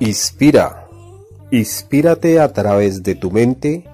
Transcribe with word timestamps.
Inspira. 0.00 0.88
Inspírate 1.50 2.40
a 2.40 2.52
través 2.52 3.02
de 3.02 3.14
tu 3.14 3.30
mente, 3.30 3.84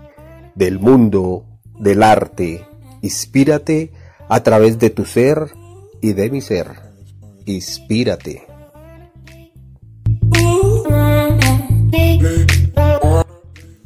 del 0.55 0.79
mundo, 0.79 1.45
del 1.79 2.03
arte. 2.03 2.65
Inspírate 3.03 3.93
a 4.29 4.41
través 4.43 4.79
de 4.79 4.91
tu 4.91 5.05
ser 5.05 5.51
y 6.01 6.13
de 6.13 6.31
mi 6.31 6.41
ser. 6.41 6.69
Inspírate. 7.45 8.47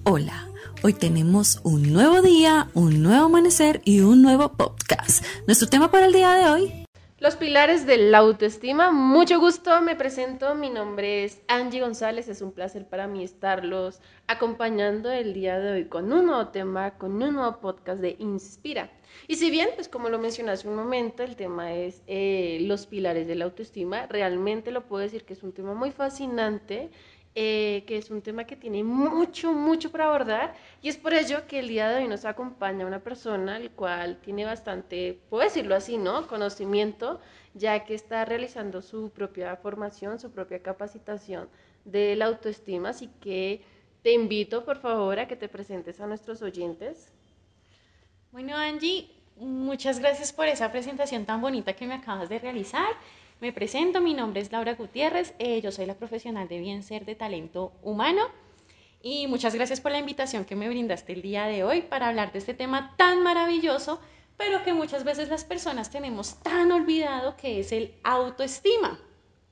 Hola, 0.04 0.48
hoy 0.82 0.92
tenemos 0.92 1.60
un 1.62 1.92
nuevo 1.92 2.20
día, 2.20 2.68
un 2.74 3.02
nuevo 3.02 3.26
amanecer 3.26 3.80
y 3.84 4.00
un 4.00 4.20
nuevo 4.20 4.52
podcast. 4.52 5.24
Nuestro 5.46 5.68
tema 5.68 5.90
para 5.90 6.06
el 6.06 6.12
día 6.12 6.34
de 6.34 6.50
hoy 6.50 6.79
los 7.20 7.36
pilares 7.36 7.84
de 7.84 7.98
la 7.98 8.18
autoestima. 8.18 8.90
Mucho 8.90 9.38
gusto, 9.38 9.78
me 9.82 9.94
presento. 9.94 10.54
Mi 10.54 10.70
nombre 10.70 11.24
es 11.24 11.42
Angie 11.48 11.82
González. 11.82 12.28
Es 12.28 12.40
un 12.40 12.50
placer 12.50 12.86
para 12.86 13.06
mí 13.06 13.22
estarlos 13.22 14.00
acompañando 14.26 15.12
el 15.12 15.34
día 15.34 15.58
de 15.58 15.72
hoy 15.72 15.84
con 15.84 16.10
un 16.12 16.26
nuevo 16.26 16.48
tema, 16.48 16.96
con 16.96 17.22
un 17.22 17.34
nuevo 17.34 17.60
podcast 17.60 18.00
de 18.00 18.16
Inspira. 18.18 18.90
Y 19.28 19.36
si 19.36 19.50
bien, 19.50 19.68
pues 19.74 19.88
como 19.88 20.08
lo 20.08 20.18
mencioné 20.18 20.52
hace 20.52 20.66
un 20.66 20.76
momento, 20.76 21.22
el 21.22 21.36
tema 21.36 21.74
es 21.74 22.02
eh, 22.06 22.58
los 22.62 22.86
pilares 22.86 23.26
de 23.26 23.34
la 23.34 23.44
autoestima, 23.44 24.06
realmente 24.06 24.70
lo 24.70 24.86
puedo 24.86 25.02
decir 25.02 25.24
que 25.24 25.34
es 25.34 25.42
un 25.42 25.52
tema 25.52 25.74
muy 25.74 25.90
fascinante 25.90 26.90
eh, 27.36 27.84
que 27.86 27.96
es 27.96 28.10
un 28.10 28.22
tema 28.22 28.44
que 28.44 28.56
tiene 28.56 28.82
mucho, 28.82 29.52
mucho 29.52 29.92
para 29.92 30.06
abordar 30.06 30.54
y 30.82 30.88
es 30.88 30.96
por 30.96 31.14
ello 31.14 31.46
que 31.46 31.60
el 31.60 31.68
día 31.68 31.88
de 31.88 32.02
hoy 32.02 32.08
nos 32.08 32.24
acompaña 32.24 32.86
una 32.86 32.98
persona 32.98 33.56
el 33.56 33.70
cual 33.70 34.18
tiene 34.20 34.44
bastante, 34.44 35.20
puedo 35.30 35.44
decirlo 35.44 35.76
así, 35.76 35.96
¿no? 35.96 36.26
Conocimiento, 36.26 37.20
ya 37.54 37.84
que 37.84 37.94
está 37.94 38.24
realizando 38.24 38.82
su 38.82 39.10
propia 39.10 39.54
formación, 39.56 40.18
su 40.18 40.32
propia 40.32 40.60
capacitación 40.60 41.48
de 41.84 42.16
la 42.16 42.26
autoestima, 42.26 42.88
así 42.90 43.08
que 43.20 43.62
te 44.02 44.12
invito 44.12 44.64
por 44.64 44.78
favor 44.78 45.20
a 45.20 45.28
que 45.28 45.36
te 45.36 45.48
presentes 45.48 46.00
a 46.00 46.08
nuestros 46.08 46.42
oyentes. 46.42 47.12
Bueno, 48.32 48.56
Angie, 48.56 49.08
muchas 49.36 49.98
gracias 50.00 50.32
por 50.32 50.46
esa 50.46 50.72
presentación 50.72 51.26
tan 51.26 51.40
bonita 51.40 51.74
que 51.74 51.86
me 51.86 51.94
acabas 51.94 52.28
de 52.28 52.38
realizar. 52.38 52.90
Me 53.40 53.54
presento, 53.54 54.02
mi 54.02 54.12
nombre 54.12 54.42
es 54.42 54.52
Laura 54.52 54.74
Gutiérrez, 54.74 55.34
eh, 55.38 55.62
yo 55.62 55.72
soy 55.72 55.86
la 55.86 55.94
profesional 55.94 56.46
de 56.46 56.58
bien 56.58 56.82
ser 56.82 57.06
de 57.06 57.14
talento 57.14 57.72
humano 57.82 58.28
y 59.00 59.28
muchas 59.28 59.54
gracias 59.54 59.80
por 59.80 59.92
la 59.92 59.98
invitación 59.98 60.44
que 60.44 60.56
me 60.56 60.68
brindaste 60.68 61.14
el 61.14 61.22
día 61.22 61.46
de 61.46 61.64
hoy 61.64 61.80
para 61.80 62.08
hablar 62.08 62.32
de 62.32 62.38
este 62.38 62.52
tema 62.52 62.94
tan 62.98 63.22
maravilloso, 63.22 63.98
pero 64.36 64.62
que 64.62 64.74
muchas 64.74 65.04
veces 65.04 65.30
las 65.30 65.44
personas 65.44 65.90
tenemos 65.90 66.34
tan 66.42 66.70
olvidado 66.70 67.34
que 67.38 67.60
es 67.60 67.72
el 67.72 67.94
autoestima. 68.04 69.00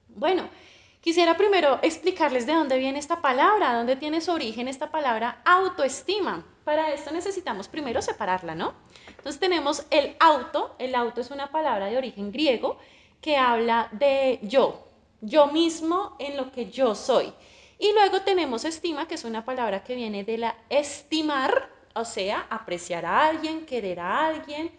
Bueno, 0.09 0.51
quisiera 1.01 1.39
primero 1.39 1.79
explicarles 1.81 2.45
de 2.45 2.53
dónde 2.53 2.77
viene 2.77 2.99
esta 2.99 3.23
palabra, 3.23 3.73
dónde 3.73 3.97
tiene 3.97 4.21
su 4.21 4.33
origen 4.33 4.69
esta 4.69 4.91
palabra 4.91 5.41
autoestima. 5.47 6.45
Para 6.65 6.93
esto 6.93 7.11
necesitamos 7.11 7.69
primero 7.69 8.03
separarla, 8.03 8.55
¿no? 8.55 8.75
Entonces 9.17 9.41
tenemos 9.41 9.87
el 9.89 10.15
auto, 10.21 10.77
el 10.79 10.95
auto 10.95 11.23
es 11.23 11.31
una 11.31 11.51
palabra 11.51 11.87
de 11.87 11.97
origen 11.97 12.31
griego 12.31 12.77
que 13.21 13.37
habla 13.37 13.89
de 13.93 14.39
yo, 14.43 14.85
yo 15.21 15.49
mismo 15.49 16.17
en 16.19 16.37
lo 16.37 16.53
que 16.53 16.71
yo 16.71 16.95
soy. 16.95 17.33
Y 17.79 17.93
luego 17.93 18.23
tenemos 18.23 18.65
estima, 18.65 19.07
que 19.07 19.15
es 19.15 19.25
una 19.25 19.45
palabra 19.45 19.85
que 19.85 19.95
viene 19.95 20.25
de 20.25 20.39
la 20.39 20.57
estimar, 20.69 21.71
o 21.95 22.05
sea, 22.05 22.47
apreciar 22.51 23.07
a 23.07 23.27
alguien, 23.27 23.65
querer 23.67 24.01
a 24.01 24.27
alguien. 24.27 24.71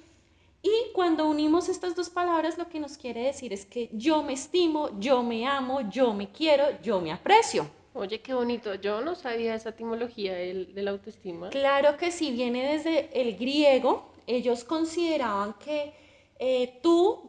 Y 0.62 0.92
cuando 0.94 1.28
unimos 1.28 1.70
estas 1.70 1.95
dos 1.95 2.10
palabras, 2.10 2.58
lo 2.58 2.67
que 2.67 2.80
nos 2.80 2.98
quiere 2.98 3.22
decir 3.23 3.54
es 3.54 3.66
que 3.66 3.90
yo 3.94 4.23
me 4.23 4.34
estimo, 4.34 4.90
yo 5.00 5.23
me 5.23 5.48
amo, 5.48 5.90
yo 5.90 6.14
me 6.14 6.30
quiero, 6.30 6.66
yo 6.82 7.00
me 7.00 7.14
aprecio. 7.14 7.70
Oye, 7.94 8.22
qué 8.22 8.34
bonito. 8.34 8.76
Yo 8.76 9.02
no 9.02 9.16
sabía 9.16 9.56
esa 9.56 9.70
etimología 9.70 10.34
de 10.34 10.67
la 10.76 10.92
autoestima. 10.92 11.49
Claro 11.49 11.98
que 11.98 12.11
sí, 12.11 12.32
viene 12.32 12.73
desde 12.73 13.10
el 13.20 13.38
griego. 13.38 14.11
Ellos 14.28 14.64
consideraban 14.64 15.54
que 15.54 15.94
eh, 16.38 16.80
tú 16.83 17.29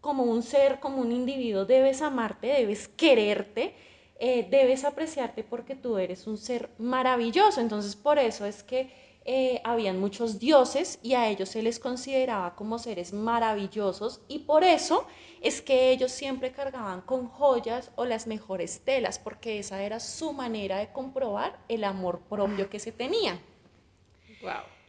como 0.00 0.24
un 0.24 0.42
ser, 0.42 0.80
como 0.80 1.00
un 1.00 1.12
individuo, 1.12 1.64
debes 1.64 2.02
amarte, 2.02 2.48
debes 2.48 2.88
quererte, 2.88 3.74
eh, 4.20 4.46
debes 4.50 4.84
apreciarte 4.84 5.44
porque 5.44 5.74
tú 5.74 5.98
eres 5.98 6.26
un 6.26 6.38
ser 6.38 6.70
maravilloso. 6.78 7.60
Entonces, 7.60 7.96
por 7.96 8.18
eso 8.18 8.44
es 8.46 8.62
que 8.62 8.90
eh, 9.30 9.60
habían 9.62 10.00
muchos 10.00 10.38
dioses 10.38 10.98
y 11.02 11.12
a 11.12 11.28
ellos 11.28 11.50
se 11.50 11.60
les 11.60 11.78
consideraba 11.78 12.56
como 12.56 12.78
seres 12.78 13.12
maravillosos 13.12 14.22
y 14.26 14.38
por 14.38 14.64
eso 14.64 15.06
es 15.42 15.60
que 15.60 15.90
ellos 15.90 16.12
siempre 16.12 16.50
cargaban 16.50 17.02
con 17.02 17.28
joyas 17.28 17.90
o 17.96 18.06
las 18.06 18.26
mejores 18.26 18.80
telas, 18.80 19.18
porque 19.18 19.58
esa 19.58 19.82
era 19.82 20.00
su 20.00 20.32
manera 20.32 20.78
de 20.78 20.90
comprobar 20.92 21.58
el 21.68 21.84
amor 21.84 22.20
propio 22.20 22.70
que 22.70 22.78
se 22.78 22.90
tenía. 22.90 23.38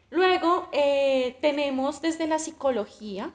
Luego 0.10 0.70
eh, 0.72 1.38
tenemos 1.42 2.02
desde 2.02 2.26
la 2.26 2.40
psicología 2.40 3.34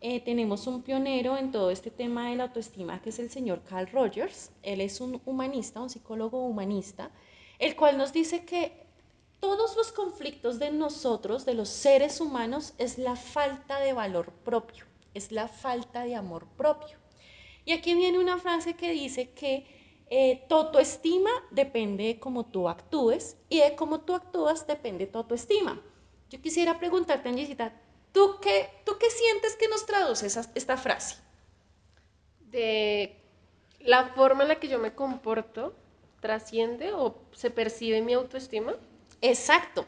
eh, 0.00 0.20
tenemos 0.20 0.66
un 0.66 0.82
pionero 0.82 1.36
en 1.36 1.50
todo 1.50 1.70
este 1.70 1.90
tema 1.90 2.30
de 2.30 2.36
la 2.36 2.44
autoestima, 2.44 3.02
que 3.02 3.10
es 3.10 3.18
el 3.18 3.30
señor 3.30 3.62
Carl 3.68 3.88
Rogers. 3.90 4.50
Él 4.62 4.80
es 4.80 5.00
un 5.00 5.20
humanista, 5.24 5.80
un 5.80 5.90
psicólogo 5.90 6.46
humanista, 6.46 7.10
el 7.58 7.74
cual 7.74 7.98
nos 7.98 8.12
dice 8.12 8.44
que 8.44 8.86
todos 9.40 9.76
los 9.76 9.92
conflictos 9.92 10.58
de 10.58 10.70
nosotros, 10.70 11.44
de 11.44 11.54
los 11.54 11.68
seres 11.68 12.20
humanos, 12.20 12.74
es 12.78 12.98
la 12.98 13.16
falta 13.16 13.80
de 13.80 13.92
valor 13.92 14.32
propio, 14.44 14.84
es 15.14 15.32
la 15.32 15.48
falta 15.48 16.04
de 16.04 16.14
amor 16.14 16.46
propio. 16.56 16.96
Y 17.64 17.72
aquí 17.72 17.94
viene 17.94 18.18
una 18.18 18.38
frase 18.38 18.74
que 18.74 18.92
dice 18.92 19.30
que 19.30 19.66
eh, 20.10 20.44
tu 20.48 20.54
autoestima 20.54 21.30
depende 21.50 22.04
de 22.04 22.18
cómo 22.18 22.46
tú 22.46 22.68
actúes 22.68 23.36
y 23.48 23.58
de 23.58 23.76
cómo 23.76 24.00
tú 24.00 24.14
actúas 24.14 24.66
depende 24.66 25.06
tu 25.06 25.18
autoestima. 25.18 25.80
Yo 26.30 26.40
quisiera 26.40 26.78
preguntarte, 26.78 27.28
Angisita, 27.28 27.72
¿Tú 28.18 28.34
qué, 28.42 28.68
¿Tú 28.84 28.94
qué 28.98 29.10
sientes 29.10 29.54
que 29.54 29.68
nos 29.68 29.86
traduce 29.86 30.26
esta 30.26 30.76
frase? 30.76 31.18
De 32.50 33.14
la 33.78 34.08
forma 34.08 34.42
en 34.42 34.48
la 34.48 34.56
que 34.56 34.66
yo 34.66 34.80
me 34.80 34.92
comporto 34.92 35.72
trasciende 36.18 36.92
o 36.92 37.14
se 37.30 37.52
percibe 37.52 38.02
mi 38.02 38.14
autoestima. 38.14 38.74
Exacto. 39.20 39.86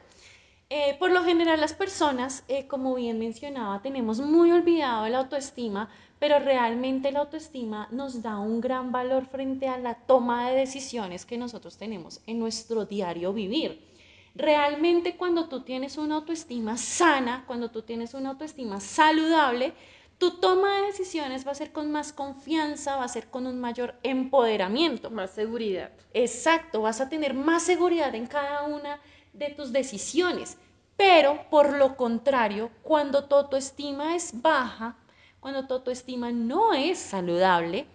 Eh, 0.69 0.95
por 1.01 1.11
lo 1.11 1.25
general 1.25 1.61
las 1.61 1.75
personas, 1.75 2.45
eh, 2.47 2.69
como 2.69 2.95
bien 2.95 3.19
mencionaba, 3.19 3.83
tenemos 3.83 4.21
muy 4.21 4.53
olvidado 4.53 5.09
la 5.09 5.19
autoestima, 5.19 5.91
pero 6.21 6.39
realmente 6.39 7.11
la 7.11 7.19
autoestima 7.19 7.89
nos 7.91 8.23
da 8.23 8.39
un 8.39 8.61
gran 8.61 8.93
valor 8.93 9.27
frente 9.27 9.67
a 9.67 9.77
la 9.77 9.97
toma 9.97 10.49
de 10.49 10.57
decisiones 10.57 11.27
que 11.27 11.37
nosotros 11.37 11.79
tenemos 11.79 12.21
en 12.29 12.39
nuestro 12.39 12.85
diario 12.85 13.33
vivir. 13.33 13.90
Realmente 14.35 15.17
cuando 15.17 15.49
tú 15.49 15.63
tienes 15.63 15.97
una 15.97 16.17
autoestima 16.17 16.77
sana, 16.77 17.45
cuando 17.47 17.71
tú 17.71 17.83
tienes 17.83 18.15
una 18.15 18.31
autoestima 18.31 18.81
saludable, 18.81 19.73
tu 20.19 20.33
toma 20.33 20.77
de 20.77 20.87
decisiones 20.87 21.47
va 21.47 21.53
a 21.53 21.55
ser 21.55 21.73
con 21.73 21.91
más 21.91 22.13
confianza, 22.13 22.97
va 22.97 23.05
a 23.05 23.09
ser 23.09 23.29
con 23.29 23.47
un 23.47 23.59
mayor 23.59 23.95
empoderamiento. 24.03 25.11
Más 25.11 25.31
seguridad. 25.31 25.91
Exacto, 26.13 26.83
vas 26.83 27.01
a 27.01 27.09
tener 27.09 27.35
más 27.35 27.63
seguridad 27.63 28.15
en 28.15 28.27
cada 28.27 28.65
una 28.65 29.01
de 29.33 29.49
tus 29.51 29.73
decisiones. 29.73 30.59
Pero 30.97 31.49
por 31.49 31.77
lo 31.77 31.97
contrario, 31.97 32.71
cuando 32.83 33.25
tu 33.25 33.35
autoestima 33.35 34.15
es 34.15 34.43
baja, 34.43 34.97
cuando 35.41 35.67
tu 35.67 35.75
autoestima 35.75 36.31
no 36.31 36.75
es 36.75 36.99
saludable, 36.99 37.87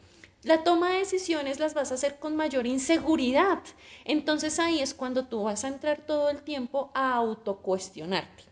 la 0.45 0.63
toma 0.63 0.91
de 0.91 0.99
decisiones 0.99 1.59
las 1.59 1.73
vas 1.73 1.91
a 1.91 1.95
hacer 1.95 2.19
con 2.19 2.35
mayor 2.35 2.67
inseguridad. 2.67 3.59
Entonces 4.05 4.59
ahí 4.59 4.79
es 4.79 4.93
cuando 4.93 5.25
tú 5.25 5.43
vas 5.43 5.65
a 5.65 5.69
entrar 5.69 6.05
todo 6.05 6.29
el 6.29 6.43
tiempo 6.43 6.91
a 6.93 7.15
autocuestionarte. 7.15 8.43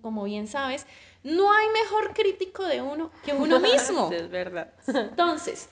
Como 0.00 0.22
bien 0.24 0.46
sabes, 0.46 0.86
no 1.24 1.52
hay 1.52 1.66
mejor 1.70 2.14
crítico 2.14 2.62
de 2.64 2.80
uno 2.80 3.10
que 3.24 3.32
uno 3.32 3.58
mismo. 3.58 4.08
es 4.12 4.30
verdad. 4.30 4.72
Entonces, 4.86 5.68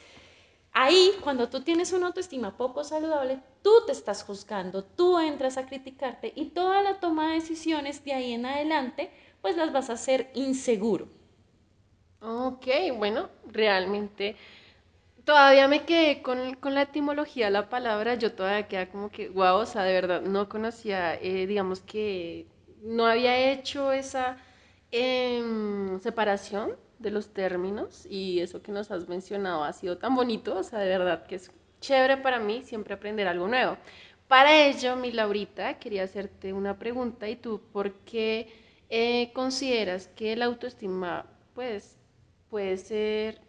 ahí 0.72 1.12
cuando 1.22 1.48
tú 1.48 1.62
tienes 1.62 1.92
una 1.92 2.08
autoestima 2.08 2.56
poco 2.56 2.82
saludable, 2.82 3.38
tú 3.62 3.70
te 3.86 3.92
estás 3.92 4.24
juzgando, 4.24 4.82
tú 4.82 5.20
entras 5.20 5.56
a 5.56 5.66
criticarte 5.66 6.32
y 6.34 6.46
toda 6.46 6.82
la 6.82 6.98
toma 6.98 7.28
de 7.28 7.34
decisiones 7.34 8.04
de 8.04 8.12
ahí 8.12 8.32
en 8.32 8.46
adelante, 8.46 9.12
pues 9.40 9.56
las 9.56 9.72
vas 9.72 9.88
a 9.88 9.92
hacer 9.92 10.32
inseguro. 10.34 11.06
Ok, 12.20 12.66
bueno, 12.96 13.28
realmente 13.46 14.36
Todavía 15.24 15.68
me 15.68 15.84
quedé 15.84 16.20
con, 16.22 16.54
con, 16.56 16.74
la 16.74 16.82
etimología 16.82 17.48
la 17.48 17.70
palabra, 17.70 18.14
yo 18.14 18.32
todavía 18.32 18.68
queda 18.68 18.90
como 18.90 19.10
que, 19.10 19.28
guau, 19.28 19.60
o 19.60 19.66
sea, 19.66 19.82
de 19.82 19.94
verdad, 19.94 20.20
no 20.20 20.48
conocía, 20.50 21.14
eh, 21.14 21.46
digamos 21.46 21.80
que 21.80 22.46
no 22.82 23.06
había 23.06 23.52
hecho 23.52 23.90
esa 23.92 24.36
em, 24.90 25.98
separación 26.00 26.76
de 26.98 27.10
los 27.10 27.32
términos 27.32 28.06
y 28.08 28.40
eso 28.40 28.62
que 28.62 28.70
nos 28.72 28.90
has 28.90 29.08
mencionado 29.08 29.64
ha 29.64 29.72
sido 29.72 29.96
tan 29.98 30.14
bonito, 30.14 30.58
o 30.58 30.62
sea, 30.62 30.80
de 30.80 30.88
verdad 30.88 31.26
que 31.26 31.36
es 31.36 31.50
chévere 31.80 32.18
para 32.18 32.38
mí 32.38 32.62
siempre 32.62 32.94
aprender 32.94 33.26
algo 33.26 33.48
nuevo. 33.48 33.78
Para 34.28 34.66
ello, 34.66 34.96
mi 34.96 35.10
Laurita, 35.12 35.78
quería 35.78 36.04
hacerte 36.04 36.52
una 36.52 36.78
pregunta 36.78 37.28
y 37.28 37.36
tú, 37.36 37.60
¿por 37.72 37.92
qué 38.04 38.48
eh, 38.90 39.32
consideras 39.34 40.08
que 40.08 40.36
la 40.36 40.46
autoestima, 40.46 41.26
pues, 41.54 41.98
puede 42.50 42.76
ser 42.76 43.40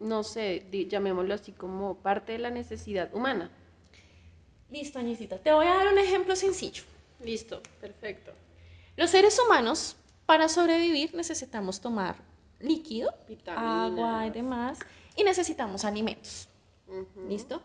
no 0.00 0.24
sé, 0.24 0.66
llamémoslo 0.88 1.34
así 1.34 1.52
como 1.52 1.96
parte 1.96 2.32
de 2.32 2.38
la 2.38 2.50
necesidad 2.50 3.14
humana. 3.14 3.50
Listo, 4.70 4.98
Añicita. 4.98 5.38
Te 5.38 5.52
voy 5.52 5.66
a 5.66 5.74
dar 5.74 5.88
un 5.88 5.98
ejemplo 5.98 6.34
sencillo. 6.34 6.82
Listo, 7.22 7.62
perfecto. 7.80 8.32
Los 8.96 9.10
seres 9.10 9.38
humanos, 9.38 9.96
para 10.26 10.48
sobrevivir, 10.48 11.14
necesitamos 11.14 11.80
tomar 11.80 12.16
líquido, 12.60 13.12
agua 13.46 14.26
y 14.26 14.30
demás, 14.30 14.78
y 15.16 15.24
necesitamos 15.24 15.84
alimentos. 15.84 16.48
¿Listo? 17.28 17.62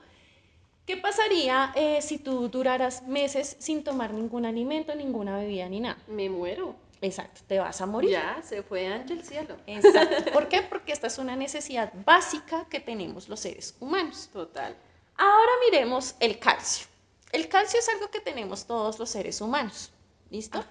¿Qué 0.85 0.97
pasaría 0.97 1.71
eh, 1.75 2.01
si 2.01 2.19
tú 2.19 2.47
duraras 2.47 3.01
meses 3.07 3.55
sin 3.59 3.83
tomar 3.83 4.13
ningún 4.13 4.45
alimento, 4.45 4.93
ninguna 4.93 5.37
bebida 5.37 5.67
ni 5.67 5.79
nada? 5.79 5.97
Me 6.07 6.29
muero. 6.29 6.75
Exacto, 7.01 7.41
te 7.47 7.59
vas 7.59 7.79
a 7.81 7.85
morir. 7.85 8.11
Ya, 8.11 8.41
se 8.43 8.63
fue 8.63 8.87
ante 8.87 9.13
el 9.13 9.23
cielo. 9.23 9.57
Exacto. 9.67 10.31
¿Por 10.33 10.47
qué? 10.47 10.61
Porque 10.61 10.91
esta 10.91 11.07
es 11.07 11.17
una 11.17 11.35
necesidad 11.35 11.91
básica 12.05 12.65
que 12.69 12.79
tenemos 12.79 13.29
los 13.29 13.39
seres 13.39 13.75
humanos. 13.79 14.29
Total. 14.31 14.75
Ahora 15.17 15.51
miremos 15.65 16.15
el 16.19 16.39
calcio. 16.39 16.87
El 17.31 17.47
calcio 17.47 17.79
es 17.79 17.89
algo 17.89 18.09
que 18.09 18.21
tenemos 18.21 18.65
todos 18.65 18.99
los 18.99 19.09
seres 19.09 19.41
humanos. 19.41 19.91
¿Listo? 20.31 20.65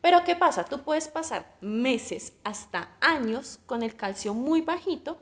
Pero 0.00 0.22
¿qué 0.24 0.36
pasa? 0.36 0.64
Tú 0.64 0.82
puedes 0.82 1.08
pasar 1.08 1.56
meses 1.60 2.32
hasta 2.44 2.96
años 3.00 3.58
con 3.66 3.82
el 3.82 3.96
calcio 3.96 4.34
muy 4.34 4.60
bajito 4.60 5.18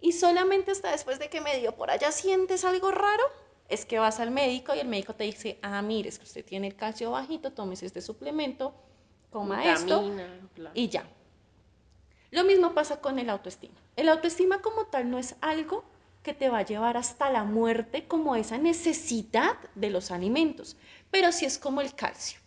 y 0.00 0.12
solamente 0.12 0.70
hasta 0.70 0.90
después 0.90 1.18
de 1.18 1.30
que 1.30 1.40
medio 1.40 1.74
por 1.74 1.90
allá 1.90 2.12
sientes 2.12 2.64
algo 2.64 2.90
raro, 2.90 3.24
es 3.68 3.86
que 3.86 3.98
vas 3.98 4.20
al 4.20 4.30
médico 4.30 4.74
y 4.74 4.80
el 4.80 4.86
médico 4.86 5.14
te 5.14 5.24
dice, 5.24 5.58
ah, 5.62 5.80
mire, 5.82 6.08
es 6.08 6.18
que 6.18 6.24
usted 6.24 6.44
tiene 6.44 6.68
el 6.68 6.76
calcio 6.76 7.10
bajito, 7.10 7.52
tomes 7.52 7.82
este 7.82 8.00
suplemento, 8.00 8.74
coma 9.30 9.72
esto 9.72 10.10
y 10.74 10.88
ya. 10.88 11.06
Lo 12.30 12.44
mismo 12.44 12.74
pasa 12.74 13.00
con 13.00 13.18
el 13.18 13.30
autoestima. 13.30 13.74
El 13.96 14.08
autoestima 14.08 14.60
como 14.60 14.86
tal 14.86 15.10
no 15.10 15.18
es 15.18 15.36
algo 15.40 15.84
que 16.22 16.34
te 16.34 16.48
va 16.48 16.58
a 16.58 16.64
llevar 16.66 16.96
hasta 16.96 17.30
la 17.30 17.44
muerte 17.44 18.08
como 18.08 18.34
esa 18.34 18.58
necesidad 18.58 19.56
de 19.74 19.90
los 19.90 20.10
alimentos, 20.10 20.76
pero 21.10 21.30
sí 21.30 21.44
es 21.44 21.56
como 21.56 21.80
el 21.80 21.94
calcio. 21.94 22.40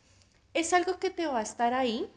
Es 0.54 0.74
algo 0.74 1.00
que 1.00 1.10
te 1.10 1.28
va 1.28 1.40
a 1.40 1.44
estar 1.44 1.74
ahí, 1.74 2.12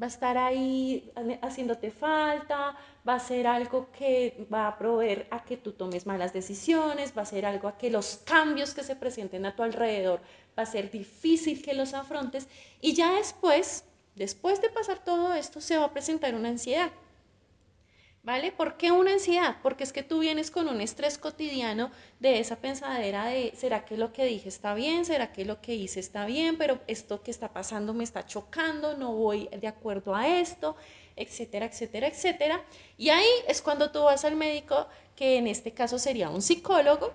va 0.00 0.06
a 0.06 0.08
estar 0.08 0.38
ahí 0.38 1.12
haciéndote 1.42 1.90
falta, 1.90 2.76
va 3.06 3.14
a 3.14 3.20
ser 3.20 3.46
algo 3.46 3.90
que 3.92 4.46
va 4.52 4.66
a 4.66 4.78
proveer 4.78 5.28
a 5.30 5.44
que 5.44 5.56
tú 5.56 5.72
tomes 5.72 6.06
malas 6.06 6.32
decisiones, 6.32 7.16
va 7.16 7.22
a 7.22 7.26
ser 7.26 7.46
algo 7.46 7.68
a 7.68 7.78
que 7.78 7.90
los 7.90 8.16
cambios 8.24 8.74
que 8.74 8.82
se 8.82 8.96
presenten 8.96 9.46
a 9.46 9.54
tu 9.54 9.62
alrededor 9.62 10.20
va 10.58 10.64
a 10.64 10.66
ser 10.66 10.90
difícil 10.90 11.62
que 11.62 11.74
los 11.74 11.94
afrontes 11.94 12.48
y 12.80 12.94
ya 12.94 13.12
después, 13.12 13.84
después 14.14 14.60
de 14.60 14.70
pasar 14.70 15.04
todo 15.04 15.34
esto, 15.34 15.60
se 15.60 15.76
va 15.76 15.84
a 15.84 15.92
presentar 15.92 16.34
una 16.34 16.48
ansiedad. 16.48 16.90
¿Vale? 18.26 18.50
¿Por 18.50 18.76
qué 18.76 18.90
una 18.90 19.12
ansiedad? 19.12 19.58
Porque 19.62 19.84
es 19.84 19.92
que 19.92 20.02
tú 20.02 20.18
vienes 20.18 20.50
con 20.50 20.66
un 20.66 20.80
estrés 20.80 21.16
cotidiano 21.16 21.92
de 22.18 22.40
esa 22.40 22.56
pensadera 22.56 23.26
de, 23.26 23.52
¿será 23.56 23.84
que 23.84 23.96
lo 23.96 24.12
que 24.12 24.24
dije 24.24 24.48
está 24.48 24.74
bien? 24.74 25.04
¿Será 25.04 25.32
que 25.32 25.44
lo 25.44 25.60
que 25.60 25.76
hice 25.76 26.00
está 26.00 26.26
bien? 26.26 26.58
Pero 26.58 26.80
esto 26.88 27.22
que 27.22 27.30
está 27.30 27.52
pasando 27.52 27.94
me 27.94 28.02
está 28.02 28.26
chocando, 28.26 28.96
no 28.96 29.12
voy 29.12 29.48
de 29.56 29.68
acuerdo 29.68 30.16
a 30.16 30.26
esto, 30.26 30.74
etcétera, 31.16 31.66
etcétera, 31.66 32.06
etcétera. 32.06 32.64
Y 32.96 33.08
ahí 33.08 33.28
es 33.48 33.62
cuando 33.62 33.90
tú 33.90 34.02
vas 34.02 34.24
al 34.24 34.36
médico, 34.36 34.86
que 35.16 35.38
en 35.38 35.46
este 35.46 35.72
caso 35.72 35.98
sería 35.98 36.30
un 36.30 36.42
psicólogo, 36.42 37.12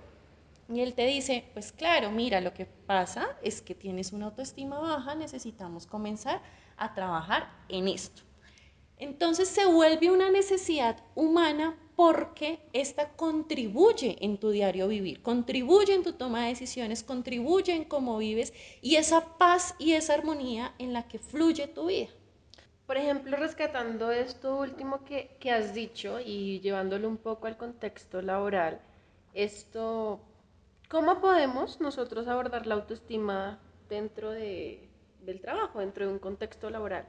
y 0.74 0.80
él 0.82 0.94
te 0.94 1.06
dice, 1.06 1.44
pues 1.54 1.72
claro, 1.72 2.12
mira, 2.12 2.40
lo 2.40 2.54
que 2.54 2.66
pasa 2.66 3.38
es 3.44 3.62
que 3.62 3.76
tienes 3.76 4.14
una 4.14 4.28
autoestima 4.28 4.80
baja, 4.80 5.16
necesitamos 5.16 5.86
comenzar 5.86 6.42
a 6.78 6.94
trabajar 6.94 7.50
en 7.68 7.88
esto. 7.90 8.22
Entonces 8.98 9.50
se 9.50 9.66
vuelve 9.66 10.12
una 10.12 10.30
necesidad 10.30 11.04
humana 11.16 11.78
porque 11.96 12.60
esta 12.72 13.10
contribuye 13.10 14.16
en 14.22 14.38
tu 14.38 14.52
diario 14.52 14.88
vivir, 14.88 15.22
contribuye 15.22 15.94
en 15.94 16.04
tu 16.04 16.14
toma 16.14 16.44
de 16.44 16.50
decisiones, 16.50 17.04
contribuye 17.04 17.74
en 17.74 17.84
cómo 17.84 18.18
vives 18.18 18.54
y 18.82 18.96
esa 18.96 19.38
paz 19.38 19.76
y 19.78 19.94
esa 19.94 20.14
armonía 20.14 20.74
en 20.78 20.94
la 20.94 21.08
que 21.08 21.20
fluye 21.20 21.68
tu 21.68 21.88
vida. 21.88 22.10
Por 22.86 22.98
ejemplo, 22.98 23.38
rescatando 23.38 24.12
esto 24.12 24.56
último 24.58 25.04
que, 25.04 25.36
que 25.40 25.52
has 25.52 25.74
dicho 25.74 26.20
y 26.20 26.60
llevándolo 26.60 27.08
un 27.08 27.18
poco 27.18 27.48
al 27.48 27.58
contexto 27.58 28.22
laboral, 28.22 28.82
esto, 29.34 30.20
¿cómo 30.90 31.22
podemos 31.22 31.80
nosotros 31.82 32.28
abordar 32.28 32.68
la 32.68 32.76
autoestima 32.76 33.60
dentro 33.90 34.32
de, 34.32 34.90
del 35.20 35.42
trabajo, 35.42 35.80
dentro 35.80 36.06
de 36.06 36.12
un 36.14 36.20
contexto 36.20 36.70
laboral? 36.70 37.08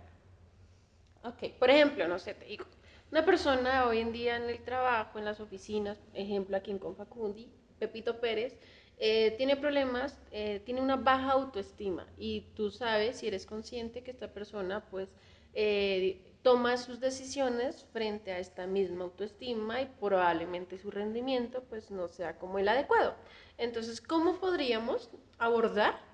Ok, 1.25 1.55
por 1.59 1.71
ejemplo, 1.71 2.07
no 2.09 2.19
sé, 2.19 2.35
te 2.35 2.45
digo, 2.47 2.65
una 3.11 3.25
persona 3.25 3.87
hoy 3.87 3.99
en 4.01 4.13
día 4.13 4.37
en 4.37 4.45
el 4.45 4.63
trabajo, 4.63 5.19
en 5.19 5.25
las 5.25 5.41
oficinas, 5.41 5.99
ejemplo 6.15 6.57
aquí 6.57 6.71
en 6.71 6.79
Confacundi, 6.79 7.51
Pepito 7.79 8.21
Pérez, 8.21 8.57
eh, 8.99 9.35
tiene 9.37 9.57
problemas, 9.57 10.19
eh, 10.31 10.61
tiene 10.65 10.81
una 10.81 10.97
baja 10.97 11.33
autoestima 11.33 12.07
y 12.17 12.43
tú 12.55 12.71
sabes, 12.71 13.19
si 13.19 13.27
eres 13.29 13.47
consciente, 13.47 14.03
que 14.03 14.11
esta 14.11 14.33
persona 14.33 14.85
pues 14.91 15.09
eh, 15.55 16.21
toma 16.43 16.77
sus 16.77 17.01
decisiones 17.01 17.87
frente 17.93 18.33
a 18.33 18.39
esta 18.39 18.67
misma 18.67 19.05
autoestima 19.05 19.81
y 19.81 19.87
probablemente 19.87 20.79
su 20.79 20.91
rendimiento 20.91 21.63
pues 21.69 21.91
no 21.91 22.09
sea 22.09 22.39
como 22.39 22.59
el 22.59 22.69
adecuado. 22.69 23.15
Entonces, 23.59 24.01
¿cómo 24.01 24.37
podríamos 24.37 25.11
abordar 25.39 26.13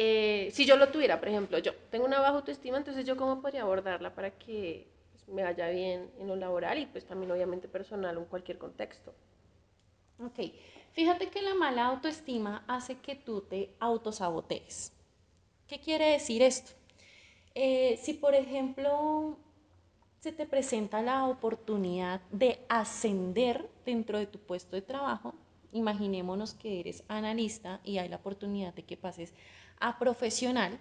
eh, 0.00 0.50
si 0.52 0.64
yo 0.64 0.76
lo 0.76 0.90
tuviera, 0.90 1.18
por 1.18 1.28
ejemplo, 1.28 1.58
yo 1.58 1.74
tengo 1.90 2.04
una 2.06 2.20
baja 2.20 2.36
autoestima, 2.36 2.76
entonces 2.76 3.04
yo 3.04 3.16
cómo 3.16 3.42
podría 3.42 3.62
abordarla 3.62 4.14
para 4.14 4.30
que 4.30 4.86
pues, 5.10 5.26
me 5.28 5.42
vaya 5.42 5.68
bien 5.70 6.08
en 6.20 6.28
lo 6.28 6.36
laboral 6.36 6.78
y 6.78 6.86
pues 6.86 7.04
también 7.04 7.32
obviamente 7.32 7.66
personal 7.66 8.16
en 8.16 8.24
cualquier 8.26 8.58
contexto. 8.58 9.12
Ok, 10.20 10.52
fíjate 10.92 11.30
que 11.30 11.42
la 11.42 11.54
mala 11.54 11.86
autoestima 11.86 12.62
hace 12.68 12.98
que 12.98 13.16
tú 13.16 13.40
te 13.40 13.74
autosabotees. 13.80 14.92
¿Qué 15.66 15.80
quiere 15.80 16.12
decir 16.12 16.42
esto? 16.42 16.77
Eh, 17.54 17.98
si 18.02 18.14
por 18.14 18.34
ejemplo 18.34 19.36
se 20.20 20.32
te 20.32 20.46
presenta 20.46 21.00
la 21.02 21.26
oportunidad 21.26 22.20
de 22.30 22.58
ascender 22.68 23.68
dentro 23.84 24.18
de 24.18 24.26
tu 24.26 24.38
puesto 24.38 24.76
de 24.76 24.82
trabajo, 24.82 25.34
imaginémonos 25.72 26.54
que 26.54 26.80
eres 26.80 27.04
analista 27.08 27.80
y 27.84 27.98
hay 27.98 28.08
la 28.08 28.16
oportunidad 28.16 28.74
de 28.74 28.84
que 28.84 28.96
pases 28.96 29.32
a 29.80 29.98
profesional, 29.98 30.78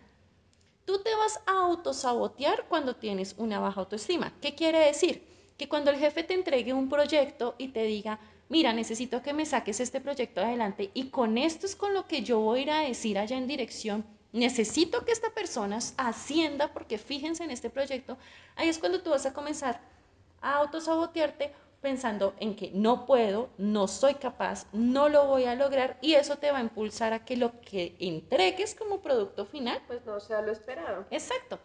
tú 0.86 1.00
te 1.04 1.14
vas 1.16 1.40
a 1.46 1.66
autosabotear 1.66 2.66
cuando 2.68 2.96
tienes 2.96 3.36
una 3.38 3.60
baja 3.60 3.82
autoestima. 3.82 4.34
¿Qué 4.42 4.56
quiere 4.56 4.80
decir? 4.80 5.28
Que 5.58 5.68
cuando 5.68 5.92
el 5.92 5.98
jefe 5.98 6.24
te 6.24 6.34
entregue 6.34 6.74
un 6.74 6.90
proyecto 6.90 7.56
y 7.58 7.70
te 7.70 7.84
diga, 7.84 8.20
mira, 8.50 8.74
necesito 8.74 9.22
que 9.22 9.34
me 9.34 9.46
saques 9.46 9.80
este 9.80 10.02
proyecto 10.02 10.42
adelante 10.42 10.90
y 10.94 11.10
con 11.10 11.38
esto 11.38 11.66
es 11.66 11.76
con 11.76 11.94
lo 11.94 12.08
que 12.08 12.24
yo 12.24 12.40
voy 12.40 12.60
a 12.60 12.64
ir 12.64 12.72
a 12.72 12.80
decir 12.80 13.20
allá 13.20 13.38
en 13.38 13.48
dirección, 13.48 14.06
necesito 14.38 15.04
que 15.04 15.12
esta 15.12 15.32
persona 15.32 15.80
ascienda 15.98 16.72
porque 16.74 16.98
fíjense 16.98 17.44
en 17.44 17.52
este 17.52 17.70
proyecto, 17.70 18.18
ahí 18.56 18.70
es 18.70 18.78
cuando 18.78 19.02
tú 19.02 19.10
vas 19.10 19.26
a 19.26 19.34
comenzar 19.34 19.82
a 20.42 20.56
autosabotearte 20.56 21.54
pensando 21.82 22.34
en 22.40 22.56
que 22.56 22.72
no 22.74 23.06
puedo, 23.06 23.50
no 23.58 23.88
soy 23.88 24.16
capaz, 24.16 24.68
no 24.74 25.10
lo 25.10 25.28
voy 25.28 25.46
a 25.46 25.56
lograr 25.56 25.98
y 26.02 26.14
eso 26.14 26.38
te 26.38 26.52
va 26.52 26.60
a 26.60 26.62
impulsar 26.62 27.14
a 27.14 27.26
que 27.26 27.38
lo 27.38 27.60
que 27.62 27.96
entregues 28.00 28.76
como 28.76 29.02
producto 29.02 29.46
final 29.46 29.82
pues 29.88 30.06
no 30.06 30.20
sea 30.20 30.42
lo 30.42 30.52
esperado. 30.52 31.06
Exacto. 31.12 31.60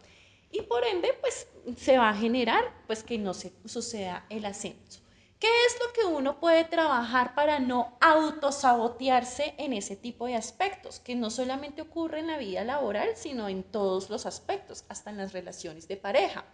Y 0.51 0.61
por 0.61 0.83
ende 0.83 1.17
pues 1.19 1.47
se 1.77 1.97
va 1.97 2.09
a 2.09 2.15
generar 2.15 2.63
pues 2.87 3.03
que 3.03 3.17
no 3.17 3.33
se 3.33 3.53
suceda 3.65 4.25
el 4.29 4.45
ascenso. 4.45 5.02
¿Qué 5.43 5.49
es 5.65 5.77
lo 5.85 5.91
que 5.91 6.05
uno 6.05 6.39
puede 6.39 6.63
trabajar 6.63 7.35
para 7.35 7.59
no 7.59 7.97
autosabotearse 7.99 9.55
en 9.57 9.73
ese 9.73 9.97
tipo 9.97 10.25
de 10.25 10.37
aspectos? 10.37 11.01
Que 11.01 11.15
no 11.15 11.29
solamente 11.29 11.81
ocurre 11.81 12.19
en 12.19 12.27
la 12.27 12.37
vida 12.37 12.63
laboral, 12.63 13.09
sino 13.17 13.49
en 13.49 13.63
todos 13.63 14.09
los 14.09 14.25
aspectos, 14.25 14.85
hasta 14.87 15.09
en 15.09 15.17
las 15.17 15.33
relaciones 15.33 15.89
de 15.89 15.97
pareja 15.97 16.45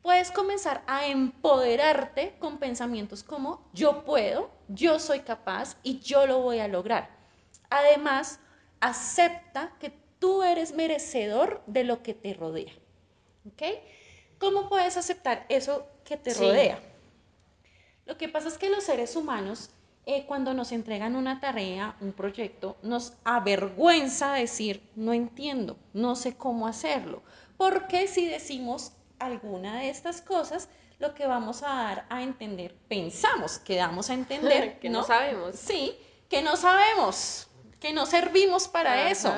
puedes 0.00 0.30
comenzar 0.30 0.82
a 0.86 1.06
empoderarte 1.06 2.36
con 2.38 2.56
pensamientos 2.56 3.22
como 3.22 3.68
yo 3.74 4.04
puedo, 4.06 4.50
yo 4.68 4.98
soy 4.98 5.20
capaz 5.20 5.76
y 5.82 5.98
yo 5.98 6.26
lo 6.26 6.40
voy 6.40 6.60
a 6.60 6.68
lograr. 6.68 7.10
Además, 7.68 8.40
acepta 8.80 9.76
que 9.78 9.92
tú 10.18 10.42
eres 10.42 10.72
merecedor 10.72 11.62
de 11.66 11.84
lo 11.84 12.02
que 12.02 12.14
te 12.14 12.32
rodea. 12.32 12.72
¿Ok? 13.52 13.62
¿Cómo 14.38 14.70
puedes 14.70 14.96
aceptar 14.96 15.44
eso 15.50 15.86
que 16.04 16.16
te 16.16 16.32
rodea? 16.32 16.80
Lo 18.08 18.16
que 18.16 18.28
pasa 18.28 18.48
es 18.48 18.56
que 18.56 18.70
los 18.70 18.84
seres 18.84 19.14
humanos, 19.16 19.68
eh, 20.06 20.24
cuando 20.26 20.54
nos 20.54 20.72
entregan 20.72 21.14
una 21.14 21.40
tarea, 21.40 21.94
un 22.00 22.14
proyecto, 22.14 22.78
nos 22.82 23.12
avergüenza 23.22 24.32
decir, 24.32 24.82
no 24.96 25.12
entiendo, 25.12 25.76
no 25.92 26.16
sé 26.16 26.34
cómo 26.34 26.66
hacerlo. 26.66 27.22
Porque 27.58 28.08
si 28.08 28.26
decimos, 28.26 28.92
alguna 29.18 29.80
de 29.80 29.90
estas 29.90 30.22
cosas, 30.22 30.70
lo 30.98 31.14
que 31.14 31.26
vamos 31.26 31.62
a 31.62 31.66
dar 31.66 32.06
a 32.08 32.22
entender, 32.22 32.74
pensamos 32.88 33.58
que 33.58 33.76
damos 33.76 34.08
a 34.08 34.14
entender, 34.14 34.78
que 34.80 34.88
no, 34.88 35.04
sabemos. 35.04 35.56
Sí, 35.56 35.94
que 36.30 36.40
no 36.40 36.56
sabemos, 36.56 37.46
que 37.78 37.92
no 37.92 38.06
servimos 38.06 38.68
para 38.68 39.10
eso. 39.10 39.30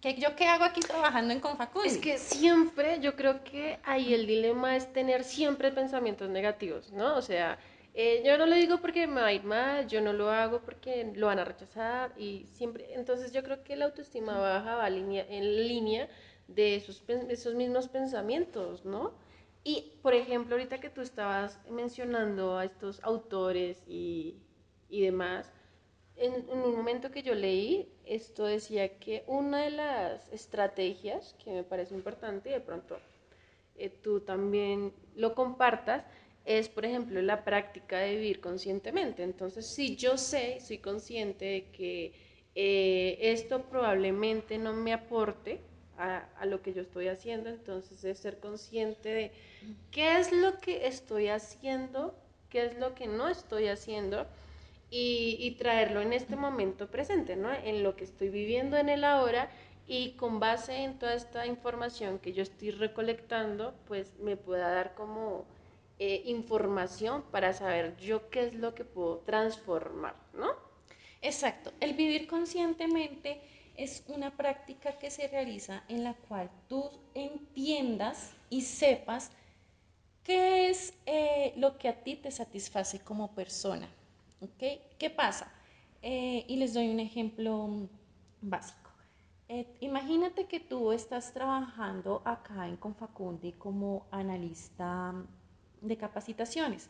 ¿Qué, 0.00 0.16
¿Yo 0.16 0.34
qué 0.34 0.48
hago 0.48 0.64
aquí 0.64 0.80
trabajando 0.80 1.32
en 1.32 1.38
Confacundi? 1.38 1.88
Es 1.88 1.98
que 1.98 2.18
siempre, 2.18 2.98
yo 3.00 3.14
creo 3.14 3.44
que 3.44 3.78
ahí 3.84 4.12
el 4.12 4.26
dilema 4.26 4.74
es 4.74 4.92
tener 4.92 5.22
siempre 5.22 5.70
pensamientos 5.70 6.28
negativos, 6.28 6.92
¿no? 6.92 7.16
O 7.16 7.22
sea, 7.22 7.56
eh, 7.94 8.22
yo 8.24 8.36
no 8.36 8.46
lo 8.46 8.54
digo 8.56 8.80
porque 8.80 9.06
me 9.06 9.20
va 9.20 9.28
a 9.28 9.32
ir 9.32 9.44
mal, 9.44 9.86
yo 9.86 10.00
no 10.00 10.12
lo 10.12 10.30
hago 10.30 10.60
porque 10.60 11.12
lo 11.14 11.26
van 11.28 11.38
a 11.38 11.44
rechazar 11.44 12.12
y 12.18 12.46
siempre, 12.46 12.92
entonces 12.94 13.32
yo 13.32 13.42
creo 13.42 13.62
que 13.62 13.76
la 13.76 13.86
autoestima 13.86 14.38
baja 14.38 14.76
va 14.76 14.88
en 14.88 15.68
línea 15.68 16.08
de 16.48 16.76
esos, 16.76 17.06
de 17.06 17.32
esos 17.32 17.54
mismos 17.54 17.88
pensamientos, 17.88 18.84
¿no? 18.84 19.14
Y, 19.62 19.98
por 20.02 20.14
ejemplo, 20.14 20.56
ahorita 20.56 20.78
que 20.78 20.90
tú 20.90 21.00
estabas 21.00 21.58
mencionando 21.70 22.58
a 22.58 22.66
estos 22.66 23.02
autores 23.02 23.82
y, 23.86 24.36
y 24.90 25.02
demás, 25.02 25.50
en, 26.16 26.48
un 26.50 26.76
momento 26.76 27.10
que 27.10 27.22
yo 27.22 27.34
leí, 27.34 27.90
esto 28.04 28.44
decía 28.44 28.98
que 28.98 29.24
una 29.26 29.62
de 29.62 29.70
las 29.70 30.28
estrategias 30.32 31.34
que 31.42 31.50
me 31.50 31.64
parece 31.64 31.94
importante 31.94 32.50
y 32.50 32.52
de 32.52 32.60
pronto 32.60 32.98
eh, 33.76 33.88
tú 33.88 34.20
también 34.20 34.92
lo 35.16 35.34
compartas, 35.34 36.04
es, 36.44 36.68
por 36.68 36.84
ejemplo, 36.84 37.20
la 37.22 37.44
práctica 37.44 37.98
de 37.98 38.16
vivir 38.16 38.40
conscientemente. 38.40 39.22
Entonces, 39.22 39.66
si 39.66 39.96
yo 39.96 40.18
sé, 40.18 40.60
soy 40.60 40.78
consciente 40.78 41.44
de 41.44 41.64
que 41.70 42.12
eh, 42.54 43.18
esto 43.20 43.62
probablemente 43.62 44.58
no 44.58 44.72
me 44.72 44.92
aporte 44.92 45.60
a, 45.96 46.28
a, 46.38 46.46
lo 46.46 46.60
que 46.62 46.72
yo 46.72 46.82
estoy 46.82 47.08
haciendo, 47.08 47.50
entonces 47.50 48.02
es 48.04 48.18
ser 48.18 48.38
consciente 48.38 49.08
de 49.08 49.32
qué 49.90 50.18
es 50.18 50.32
lo 50.32 50.58
que 50.58 50.86
estoy 50.86 51.28
haciendo, 51.28 52.14
qué 52.50 52.66
es 52.66 52.78
lo 52.78 52.94
que 52.94 53.06
no 53.06 53.28
estoy 53.28 53.68
haciendo 53.68 54.26
y, 54.96 55.56
traerlo 55.58 56.00
en 56.00 56.12
este 56.12 56.36
momento 56.36 56.88
presente, 56.88 57.34
¿no? 57.34 57.52
En 57.52 57.82
lo 57.82 57.96
que 57.96 58.04
estoy 58.04 58.28
viviendo 58.28 58.76
en 58.76 58.88
el 58.88 59.02
ahora 59.02 59.50
y 59.88 60.12
con 60.12 60.38
base 60.38 60.84
en 60.84 60.98
toda 60.98 61.14
esta 61.14 61.46
información 61.46 62.20
que 62.20 62.32
yo 62.32 62.42
estoy 62.42 62.70
recolectando, 62.70 63.74
pues 63.88 64.18
me 64.20 64.36
pueda 64.36 64.72
dar 64.72 64.94
como 64.94 65.46
eh, 65.98 66.22
información 66.26 67.22
para 67.30 67.52
saber 67.52 67.96
yo 67.96 68.28
qué 68.30 68.46
es 68.46 68.54
lo 68.54 68.74
que 68.74 68.84
puedo 68.84 69.18
transformar, 69.18 70.16
¿no? 70.32 70.52
Exacto. 71.22 71.72
El 71.80 71.94
vivir 71.94 72.26
conscientemente 72.26 73.40
es 73.76 74.04
una 74.08 74.36
práctica 74.36 74.98
que 74.98 75.10
se 75.10 75.28
realiza 75.28 75.84
en 75.88 76.04
la 76.04 76.14
cual 76.14 76.50
tú 76.68 76.90
entiendas 77.14 78.34
y 78.50 78.62
sepas 78.62 79.30
qué 80.22 80.70
es 80.70 80.94
eh, 81.06 81.52
lo 81.56 81.78
que 81.78 81.88
a 81.88 82.02
ti 82.02 82.16
te 82.16 82.30
satisface 82.30 83.00
como 83.00 83.34
persona. 83.34 83.88
¿Qué 84.58 85.10
pasa? 85.10 85.50
Eh, 86.02 86.44
y 86.48 86.56
les 86.56 86.74
doy 86.74 86.90
un 86.90 87.00
ejemplo 87.00 87.88
básico. 88.42 88.90
Eh, 89.48 89.66
imagínate 89.80 90.46
que 90.46 90.60
tú 90.60 90.92
estás 90.92 91.32
trabajando 91.32 92.22
acá 92.24 92.66
en 92.66 92.76
Confacundi 92.76 93.52
como 93.52 94.06
analista 94.10 95.14
de 95.84 95.96
capacitaciones, 95.96 96.88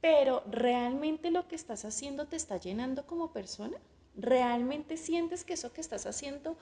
pero 0.00 0.42
¿realmente 0.50 1.30
lo 1.30 1.48
que 1.48 1.54
estás 1.54 1.84
haciendo 1.84 2.26
te 2.26 2.36
está 2.36 2.56
llenando 2.56 3.06
como 3.06 3.32
persona? 3.32 3.78
¿Realmente 4.16 4.96
sientes 4.96 5.44
que 5.44 5.54
eso 5.54 5.72
que 5.72 5.80
estás 5.80 6.06
haciendo 6.06 6.56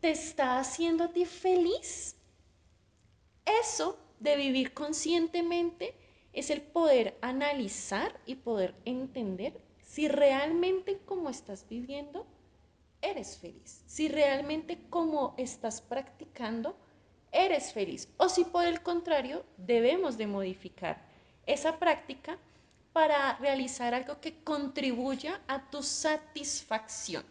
te 0.00 0.10
está 0.10 0.58
haciendo 0.58 1.04
a 1.04 1.12
ti 1.12 1.24
feliz? 1.24 2.16
Eso 3.62 3.98
de 4.20 4.36
vivir 4.36 4.72
conscientemente 4.72 5.94
es 6.32 6.50
el 6.50 6.62
poder 6.62 7.16
analizar 7.22 8.18
y 8.26 8.36
poder 8.36 8.74
entender 8.84 9.60
si 9.82 10.08
realmente 10.08 10.98
como 11.06 11.30
estás 11.30 11.66
viviendo 11.68 12.26
eres 13.00 13.38
feliz, 13.38 13.82
si 13.86 14.08
realmente 14.08 14.78
como 14.90 15.34
estás 15.38 15.80
practicando 15.80 16.76
eres 17.36 17.72
feliz 17.72 18.08
o 18.16 18.28
si 18.28 18.44
por 18.44 18.64
el 18.64 18.82
contrario 18.82 19.44
debemos 19.56 20.16
de 20.16 20.26
modificar 20.26 21.04
esa 21.44 21.78
práctica 21.78 22.38
para 22.92 23.36
realizar 23.36 23.92
algo 23.92 24.20
que 24.20 24.42
contribuya 24.42 25.40
a 25.46 25.70
tu 25.70 25.82
satisfacción, 25.82 27.24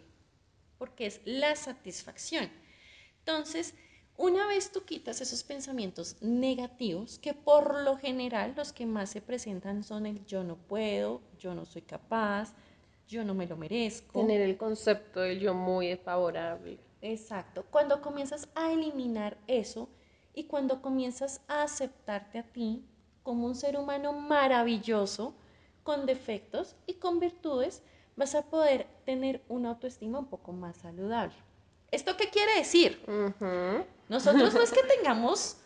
porque 0.77 1.07
es 1.07 1.21
la 1.25 1.55
satisfacción. 1.55 2.49
Entonces, 3.19 3.73
una 4.17 4.47
vez 4.47 4.71
tú 4.71 4.83
quitas 4.85 5.19
esos 5.21 5.43
pensamientos 5.43 6.17
negativos, 6.21 7.17
que 7.17 7.33
por 7.33 7.83
lo 7.83 7.97
general 7.97 8.53
los 8.55 8.71
que 8.71 8.85
más 8.85 9.09
se 9.09 9.21
presentan 9.21 9.83
son 9.83 10.05
el 10.05 10.23
yo 10.25 10.43
no 10.43 10.55
puedo, 10.55 11.21
yo 11.39 11.55
no 11.55 11.65
soy 11.65 11.81
capaz, 11.81 12.53
yo 13.07 13.25
no 13.25 13.33
me 13.33 13.47
lo 13.47 13.57
merezco. 13.57 14.21
Tener 14.21 14.41
el 14.41 14.57
concepto 14.57 15.21
del 15.21 15.39
yo 15.39 15.53
muy 15.53 15.95
favorable. 15.97 16.77
Exacto. 17.05 17.63
Cuando 17.69 18.01
comienzas 18.01 18.49
a 18.55 18.71
eliminar 18.71 19.37
eso 19.45 19.89
y 20.33 20.45
cuando 20.45 20.81
comienzas 20.81 21.41
a 21.47 21.61
aceptarte 21.61 22.39
a 22.39 22.43
ti 22.43 22.83
como 23.21 23.45
un 23.45 23.53
ser 23.53 23.77
humano 23.77 24.11
maravilloso, 24.11 25.35
con 25.83 26.07
defectos 26.07 26.75
y 26.87 26.95
con 26.95 27.19
virtudes, 27.19 27.83
vas 28.15 28.33
a 28.33 28.41
poder 28.41 28.87
tener 29.05 29.43
una 29.47 29.69
autoestima 29.69 30.17
un 30.17 30.25
poco 30.25 30.51
más 30.51 30.77
saludable. 30.77 31.35
¿Esto 31.91 32.17
qué 32.17 32.31
quiere 32.31 32.55
decir? 32.55 32.99
Nosotros 34.09 34.53
no 34.55 34.61
es 34.61 34.71
que 34.71 34.81
tengamos 34.97 35.57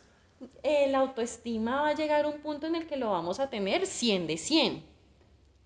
eh, 0.61 0.89
la 0.89 0.99
autoestima 0.99 1.83
va 1.83 1.89
a 1.89 1.95
llegar 1.95 2.25
a 2.25 2.27
un 2.27 2.41
punto 2.41 2.67
en 2.67 2.75
el 2.75 2.85
que 2.85 2.97
lo 2.97 3.11
vamos 3.11 3.39
a 3.39 3.49
tener 3.49 3.87
100 3.87 4.27
de 4.27 4.37
100. 4.37 4.83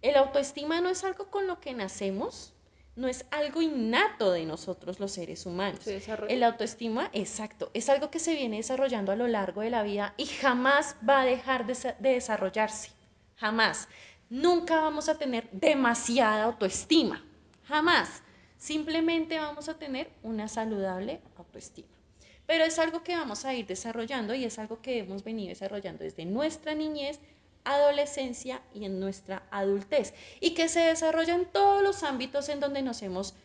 El 0.04 0.16
autoestima 0.18 0.82
no 0.82 0.90
es 0.90 1.04
algo 1.04 1.32
con 1.32 1.48
lo 1.48 1.60
que 1.60 1.74
nacemos, 1.74 2.53
no 2.96 3.08
es 3.08 3.26
algo 3.32 3.62
innato 3.62 4.32
de 4.32 4.46
nosotros 4.46 5.00
los 5.00 5.12
seres 5.12 5.46
humanos. 5.46 5.86
el 5.88 6.44
autoestima, 6.44 7.10
exacto, 7.14 7.72
es 7.74 7.90
algo 7.90 8.12
que 8.12 8.20
se 8.20 8.36
viene 8.36 8.58
desarrollando 8.58 9.12
a 9.12 9.16
lo 9.16 9.28
largo 9.28 9.62
de 9.62 9.70
la 9.70 9.84
vida 9.84 10.14
y 10.18 10.26
jamás 10.26 10.96
va 11.08 11.22
a 11.22 11.26
dejar 11.26 11.66
de, 11.66 11.96
de 12.00 12.10
desarrollarse. 12.10 12.92
Jamás. 13.38 13.88
Nunca 14.30 14.82
vamos 14.82 15.10
a 15.10 15.18
tener 15.18 15.50
demasiada 15.52 16.44
autoestima. 16.44 17.24
Jamás. 17.66 18.24
Simplemente 18.58 19.38
vamos 19.38 19.68
a 19.68 19.78
tener 19.78 20.10
una 20.22 20.48
saludable 20.48 21.20
autoestima. 21.36 21.90
Pero 22.46 22.64
es 22.64 22.78
algo 22.80 23.04
que 23.04 23.16
vamos 23.16 23.46
a 23.46 23.54
ir 23.54 23.66
desarrollando 23.66 24.34
y 24.34 24.46
es 24.46 24.60
algo 24.60 24.82
que 24.82 25.00
hemos 25.00 25.24
venido 25.24 25.50
desarrollando 25.50 26.04
desde 26.04 26.26
nuestra 26.26 26.74
niñez, 26.76 27.20
adolescencia 27.66 28.62
y 28.74 28.86
en 28.86 29.00
nuestra 29.00 29.44
adultez. 29.52 30.14
Y 30.40 30.54
que 30.54 30.68
se 30.68 30.82
desarrolla 30.82 31.36
en 31.36 31.46
todos 31.46 31.82
los 31.84 32.04
ámbitos 32.04 32.50
en 32.50 32.60
donde 32.60 32.82
nos 32.82 33.02
hemos 33.02 33.36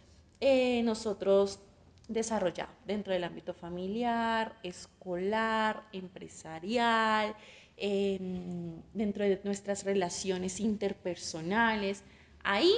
eh, 0.41 0.83
nosotros 0.83 1.61
desarrollado, 2.09 2.73
dentro 2.87 3.13
del 3.13 3.25
ámbito 3.25 3.53
familiar, 3.53 4.57
escolar, 4.63 5.85
empresarial, 5.93 7.37
dentro 7.77 9.25
de 9.25 9.41
nuestras 9.45 9.85
relaciones 9.85 10.59
interpersonales. 10.59 12.03
Ahí 12.43 12.73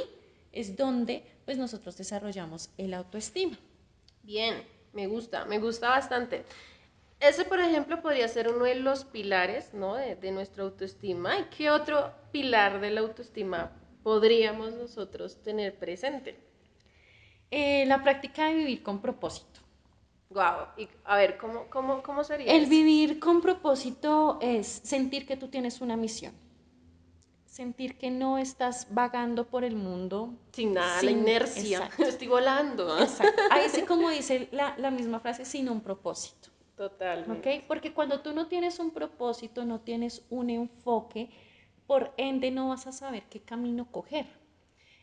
es 0.52 0.76
donde 0.76 1.25
pues 1.44 1.56
nosotros 1.59 1.97
desarrollamos 1.97 2.70
el 2.76 2.92
autoestima. 2.92 3.59
Bien, 4.23 4.62
me 4.92 5.06
gusta, 5.06 5.44
me 5.47 5.59
gusta 5.59 5.88
bastante. 5.88 6.44
Ese, 7.21 7.45
por 7.45 7.61
ejemplo, 7.61 8.00
podría 8.00 8.27
ser 8.29 8.49
uno 8.49 8.65
de 8.65 8.77
los 8.77 9.05
pilares 9.05 9.75
¿no? 9.75 9.95
de, 9.95 10.17
de 10.17 10.33
nuestra 10.33 10.65
autoestima. 10.65 11.39
¿Y 11.39 11.45
qué 11.45 11.71
otro 11.71 12.12
pilar 12.33 12.81
de 12.81 12.91
la 12.91 13.00
autoestima 13.03 13.73
podríamos 14.03 14.73
nosotros 14.73 15.43
tener 15.43 15.79
presente? 15.79 16.39
Eh, 17.50 17.85
la 17.87 18.03
práctica 18.03 18.47
de 18.47 18.55
vivir 18.55 18.83
con 18.83 19.00
propósito. 19.00 19.61
Wow, 20.31 20.69
y 20.77 20.89
a 21.05 21.17
ver, 21.17 21.37
¿cómo, 21.37 21.67
cómo, 21.69 22.03
cómo 22.03 22.23
sería? 22.23 22.53
El 22.53 22.67
vivir 22.67 23.19
con 23.19 23.41
propósito 23.41 24.39
es 24.41 24.67
sentir 24.67 25.27
que 25.27 25.37
tú 25.37 25.49
tienes 25.49 25.81
una 25.81 25.97
misión 25.97 26.33
sentir 27.50 27.99
que 27.99 28.11
no 28.11 28.39
estás 28.39 28.87
vagando 28.91 29.47
por 29.47 29.65
el 29.65 29.77
mundo. 29.77 30.33
Sin 30.53 30.73
nada, 30.73 31.03
la 31.03 31.11
inercia. 31.11 31.91
Estoy 31.99 32.29
volando. 32.29 32.99
Exacto. 32.99 33.43
Ahí 33.50 33.69
sí, 33.69 33.83
como 33.83 34.09
dice 34.09 34.49
la, 34.53 34.75
la, 34.79 34.91
misma 34.91 35.21
frase, 35.21 35.45
sin 35.45 35.69
un 35.69 35.83
propósito. 35.83 36.49
Totalmente. 36.80 37.58
¿Ok? 37.58 37.64
Porque 37.68 37.92
cuando 37.92 38.20
tú 38.20 38.32
no 38.32 38.46
tienes 38.46 38.78
un 38.78 38.90
propósito, 38.90 39.66
no 39.66 39.80
tienes 39.80 40.25
un 40.30 40.49
enfoque, 40.49 41.28
por 41.87 42.14
ende 42.16 42.50
no 42.50 42.70
vas 42.70 42.87
a 42.87 42.92
saber 42.92 43.25
qué 43.25 43.42
camino 43.42 43.92
coger. 43.92 44.25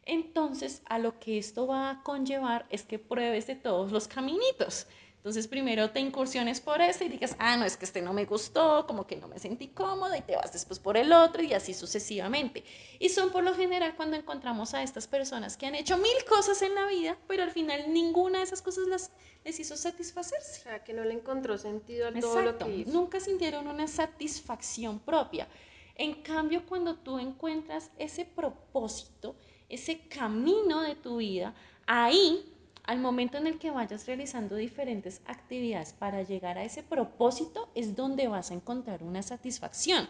Entonces, 0.01 0.81
a 0.86 0.98
lo 0.98 1.19
que 1.19 1.38
esto 1.38 1.67
va 1.67 1.91
a 1.91 2.01
conllevar 2.01 2.65
es 2.72 2.81
que 2.81 2.98
pruebes 2.98 3.46
de 3.46 3.57
todos 3.57 3.91
los 3.91 4.07
caminitos. 4.07 4.88
Entonces 5.27 5.50
primero 5.50 5.89
te 5.89 6.00
incursiones 6.00 6.62
por 6.62 6.79
este 6.79 7.03
y 7.03 7.10
digas, 7.10 7.36
ah, 7.38 7.57
no, 7.57 7.65
es 7.65 7.75
que 7.75 7.84
este 7.84 8.01
no 8.01 8.13
me 8.13 8.24
gustó, 8.24 8.88
como 8.88 9.05
que 9.05 9.17
no 9.17 9.27
me 9.27 9.39
sentí 9.39 9.67
cómoda 9.67 10.17
y 10.17 10.22
te 10.22 10.38
vas 10.38 10.53
después 10.53 10.79
por 10.79 10.96
el 10.96 11.12
otro 11.12 11.43
y 11.43 11.51
así 11.51 11.74
sucesivamente. 11.74 12.63
Y 12.98 13.10
son 13.10 13.29
por 13.31 13.43
lo 13.43 13.53
general 13.53 13.93
cuando 13.98 14.15
encontramos 14.15 14.74
a 14.74 14.84
estas 14.84 15.05
personas 15.05 15.57
que 15.57 15.65
han 15.65 15.75
hecho 15.75 15.98
mil 15.98 16.15
cosas 16.29 16.62
en 16.62 16.74
la 16.75 16.88
vida, 16.88 17.17
pero 17.27 17.43
al 17.43 17.51
final 17.51 17.91
ninguna 17.91 18.38
de 18.38 18.46
esas 18.46 18.62
cosas 18.62 18.88
las, 18.88 19.12
les 19.43 19.60
hizo 19.60 19.75
satisfacerse. 19.75 20.62
O 20.62 20.63
sea, 20.63 20.86
que 20.86 20.93
no 20.93 21.03
le 21.03 21.15
encontró 21.15 21.57
sentido 21.57 22.07
a 22.07 22.13
todo 22.13 22.41
lo 22.41 22.57
que 22.57 22.74
hizo. 22.74 22.91
Nunca 22.93 23.19
sintieron 23.19 23.67
una 23.67 23.89
satisfacción 23.89 24.98
propia. 24.98 25.50
En 25.96 26.24
cambio, 26.24 26.65
cuando 26.65 26.96
tú 26.96 27.19
encuentras 27.19 27.91
ese 27.98 28.24
propósito, 28.24 29.36
ese 29.67 30.07
camino 30.07 30.84
de 30.84 30.96
tu 30.96 31.17
vida, 31.17 31.53
ahí 31.86 32.53
al 32.88 33.00
momento 33.00 33.38
en 33.38 33.46
el 33.48 33.60
que 33.60 33.70
vayas 33.70 34.08
realizando 34.08 34.56
diferentes 34.56 35.22
actividades 35.27 35.94
para 35.94 36.24
llegar 36.24 36.58
a 36.58 36.63
ese 36.63 36.82
propósito 36.84 37.70
es 37.75 37.96
donde 37.96 38.27
vas 38.27 38.50
a 38.50 38.56
encontrar 38.56 39.03
una 39.03 39.22
satisfacción. 39.22 40.10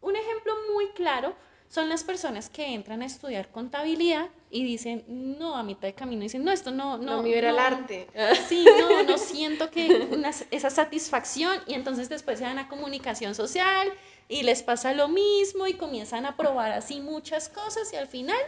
Un 0.00 0.16
ejemplo 0.16 0.52
muy 0.74 0.88
claro 0.90 1.34
son 1.68 1.88
las 1.88 2.04
personas 2.04 2.48
que 2.50 2.72
entran 2.72 3.02
a 3.02 3.06
estudiar 3.06 3.48
contabilidad 3.50 4.28
y 4.50 4.62
dicen, 4.62 5.04
no, 5.08 5.56
a 5.56 5.62
mitad 5.64 5.88
de 5.88 5.94
camino 5.94 6.22
dicen, 6.22 6.44
no, 6.44 6.52
esto 6.52 6.70
no, 6.70 6.98
no. 6.98 7.16
No, 7.16 7.22
mi 7.22 7.32
era 7.32 7.50
el 7.50 7.58
arte. 7.58 8.06
Sí, 8.48 8.64
no, 8.78 9.02
no 9.02 9.18
siento 9.18 9.70
que 9.70 10.06
una- 10.12 10.30
esa 10.52 10.70
satisfacción 10.70 11.58
y 11.66 11.74
entonces 11.74 12.08
después 12.08 12.38
se 12.38 12.44
dan 12.44 12.58
a 12.58 12.68
comunicación 12.68 13.34
social 13.34 13.88
y 14.28 14.42
les 14.44 14.62
pasa 14.62 14.92
lo 14.92 15.08
mismo 15.08 15.66
y 15.66 15.74
comienzan 15.74 16.26
a 16.26 16.36
probar 16.36 16.70
así 16.72 17.00
muchas 17.00 17.48
cosas 17.48 17.92
y 17.92 17.96
al 17.96 18.06
final 18.06 18.38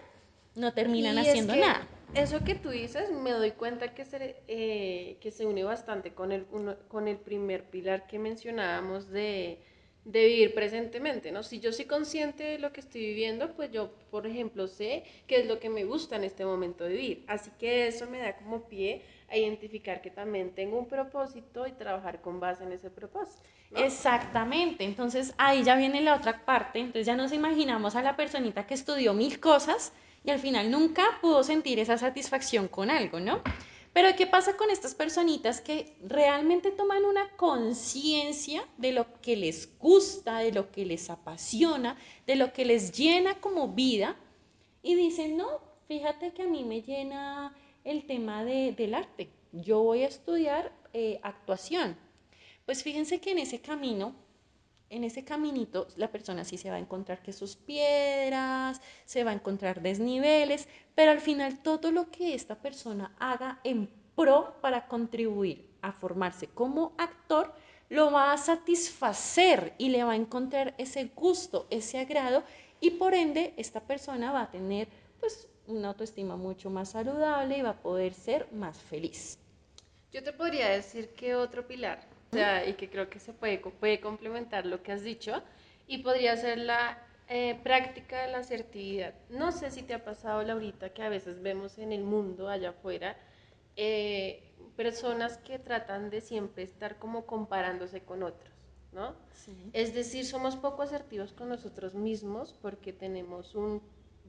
no 0.54 0.72
terminan 0.72 1.16
Y 1.16 1.20
es 1.20 1.28
haciendo 1.28 1.54
que 1.54 1.60
nada. 1.60 1.86
Eso 2.22 2.42
que 2.44 2.54
tú 2.56 2.70
dices, 2.70 3.10
me 3.12 3.30
doy 3.30 3.52
cuenta 3.52 3.94
que 3.94 4.04
se, 4.04 4.42
eh, 4.48 5.18
que 5.20 5.30
se 5.30 5.44
une 5.46 5.64
bastante 5.64 6.14
con 6.14 6.32
el, 6.32 6.46
uno- 6.50 6.76
con 6.88 7.08
el 7.08 7.18
primer 7.18 7.64
pilar 7.70 8.06
que 8.06 8.18
mencionábamos 8.18 9.10
de, 9.10 9.60
de 10.04 10.26
vivir 10.26 10.54
presentemente, 10.54 11.30
¿no? 11.30 11.42
Si 11.42 11.60
yo 11.60 11.72
soy 11.72 11.84
consciente 11.84 12.42
de 12.44 12.58
lo 12.58 12.72
que 12.72 12.80
estoy 12.80 13.02
viviendo, 13.02 13.54
pues 13.54 13.70
yo, 13.70 13.90
por 14.10 14.26
ejemplo, 14.26 14.66
sé 14.66 15.04
qué 15.26 15.40
es 15.40 15.46
lo 15.46 15.60
que 15.60 15.68
me 15.70 15.84
gusta 15.84 16.16
en 16.16 16.24
este 16.24 16.44
momento 16.46 16.84
de 16.84 16.90
vivir. 16.94 17.24
Así 17.28 17.50
que 17.58 17.86
eso 17.88 18.06
me 18.06 18.18
da 18.20 18.34
como 18.36 18.66
pie 18.68 19.04
a 19.28 19.36
identificar 19.36 20.00
que 20.00 20.10
también 20.10 20.54
tengo 20.54 20.78
un 20.78 20.88
propósito 20.88 21.66
y 21.66 21.72
trabajar 21.72 22.22
con 22.22 22.40
base 22.40 22.64
en 22.64 22.72
ese 22.72 22.90
propósito. 22.90 23.46
Exactamente, 23.74 24.84
entonces 24.84 25.34
ahí 25.36 25.62
ya 25.62 25.76
viene 25.76 26.00
la 26.00 26.14
otra 26.16 26.44
parte, 26.46 26.78
entonces 26.78 27.06
ya 27.06 27.14
nos 27.14 27.32
imaginamos 27.32 27.94
a 27.94 28.02
la 28.02 28.16
personita 28.16 28.66
que 28.66 28.72
estudió 28.74 29.12
mil 29.12 29.38
cosas 29.38 29.92
y 30.26 30.30
al 30.30 30.38
final 30.40 30.70
nunca 30.70 31.04
pudo 31.22 31.42
sentir 31.44 31.78
esa 31.78 31.96
satisfacción 31.96 32.68
con 32.68 32.90
algo, 32.90 33.20
¿no? 33.20 33.40
Pero 33.92 34.14
¿qué 34.14 34.26
pasa 34.26 34.58
con 34.58 34.68
estas 34.70 34.94
personitas 34.94 35.62
que 35.62 35.96
realmente 36.04 36.70
toman 36.70 37.04
una 37.06 37.30
conciencia 37.36 38.62
de 38.76 38.92
lo 38.92 39.06
que 39.22 39.36
les 39.36 39.78
gusta, 39.78 40.40
de 40.40 40.52
lo 40.52 40.70
que 40.70 40.84
les 40.84 41.08
apasiona, 41.08 41.96
de 42.26 42.36
lo 42.36 42.52
que 42.52 42.66
les 42.66 42.92
llena 42.92 43.40
como 43.40 43.68
vida 43.68 44.16
y 44.82 44.96
dicen, 44.96 45.36
no, 45.38 45.48
fíjate 45.88 46.32
que 46.32 46.42
a 46.42 46.46
mí 46.46 46.62
me 46.64 46.82
llena 46.82 47.56
el 47.84 48.04
tema 48.06 48.44
de- 48.44 48.72
del 48.72 48.94
arte, 48.94 49.30
yo 49.52 49.80
voy 49.82 50.02
a 50.02 50.08
estudiar 50.08 50.72
eh, 50.92 51.18
actuación. 51.22 51.96
Pues 52.66 52.82
fíjense 52.82 53.20
que 53.20 53.30
en 53.30 53.38
ese 53.38 53.60
camino, 53.60 54.14
en 54.90 55.04
ese 55.04 55.24
caminito, 55.24 55.88
la 55.96 56.10
persona 56.10 56.44
sí 56.44 56.56
se 56.58 56.70
va 56.70 56.76
a 56.76 56.80
encontrar 56.80 57.22
que 57.22 57.32
sus 57.32 57.56
piedras, 57.56 58.80
se 59.04 59.24
va 59.24 59.30
a 59.32 59.34
encontrar 59.34 59.82
desniveles, 59.82 60.68
pero 60.94 61.10
al 61.10 61.20
final 61.20 61.58
todo 61.60 61.90
lo 61.90 62.10
que 62.10 62.34
esta 62.34 62.56
persona 62.56 63.14
haga 63.18 63.60
en 63.64 63.88
pro 64.14 64.56
para 64.60 64.86
contribuir 64.86 65.68
a 65.82 65.92
formarse 65.92 66.48
como 66.48 66.94
actor, 66.98 67.52
lo 67.88 68.10
va 68.10 68.32
a 68.32 68.38
satisfacer 68.38 69.74
y 69.78 69.90
le 69.90 70.02
va 70.02 70.12
a 70.12 70.16
encontrar 70.16 70.74
ese 70.78 71.10
gusto, 71.14 71.66
ese 71.70 71.98
agrado 71.98 72.42
y 72.80 72.90
por 72.90 73.14
ende 73.14 73.54
esta 73.56 73.80
persona 73.80 74.32
va 74.32 74.42
a 74.42 74.50
tener 74.50 74.88
pues 75.20 75.48
una 75.66 75.88
autoestima 75.88 76.36
mucho 76.36 76.70
más 76.70 76.90
saludable 76.90 77.58
y 77.58 77.62
va 77.62 77.70
a 77.70 77.82
poder 77.82 78.12
ser 78.14 78.52
más 78.52 78.78
feliz. 78.78 79.38
Yo 80.12 80.22
te 80.22 80.32
podría 80.32 80.68
decir 80.68 81.10
que 81.10 81.34
otro 81.34 81.66
pilar, 81.66 82.00
sea, 82.36 82.66
y 82.66 82.74
que 82.74 82.88
creo 82.88 83.08
que 83.08 83.18
se 83.18 83.32
puede, 83.32 83.58
puede 83.58 84.00
complementar 84.00 84.66
lo 84.66 84.82
que 84.82 84.92
has 84.92 85.02
dicho, 85.02 85.42
y 85.86 85.98
podría 85.98 86.36
ser 86.36 86.58
la 86.58 86.98
eh, 87.28 87.58
práctica 87.62 88.22
de 88.22 88.32
la 88.32 88.38
asertividad. 88.38 89.14
No 89.28 89.52
sé 89.52 89.70
si 89.70 89.82
te 89.82 89.94
ha 89.94 90.04
pasado, 90.04 90.42
Laurita, 90.42 90.90
que 90.90 91.02
a 91.02 91.08
veces 91.08 91.42
vemos 91.42 91.78
en 91.78 91.92
el 91.92 92.04
mundo 92.04 92.48
allá 92.48 92.70
afuera 92.70 93.16
eh, 93.76 94.42
personas 94.76 95.38
que 95.38 95.58
tratan 95.58 96.10
de 96.10 96.20
siempre 96.20 96.62
estar 96.62 96.98
como 96.98 97.26
comparándose 97.26 98.02
con 98.02 98.22
otros, 98.22 98.54
¿no? 98.92 99.14
Es 99.72 99.94
decir, 99.94 100.24
somos 100.24 100.56
poco 100.56 100.82
asertivos 100.82 101.32
con 101.32 101.48
nosotros 101.48 101.94
mismos 101.94 102.54
porque 102.62 102.92
tenemos 102.92 103.54
un 103.54 103.82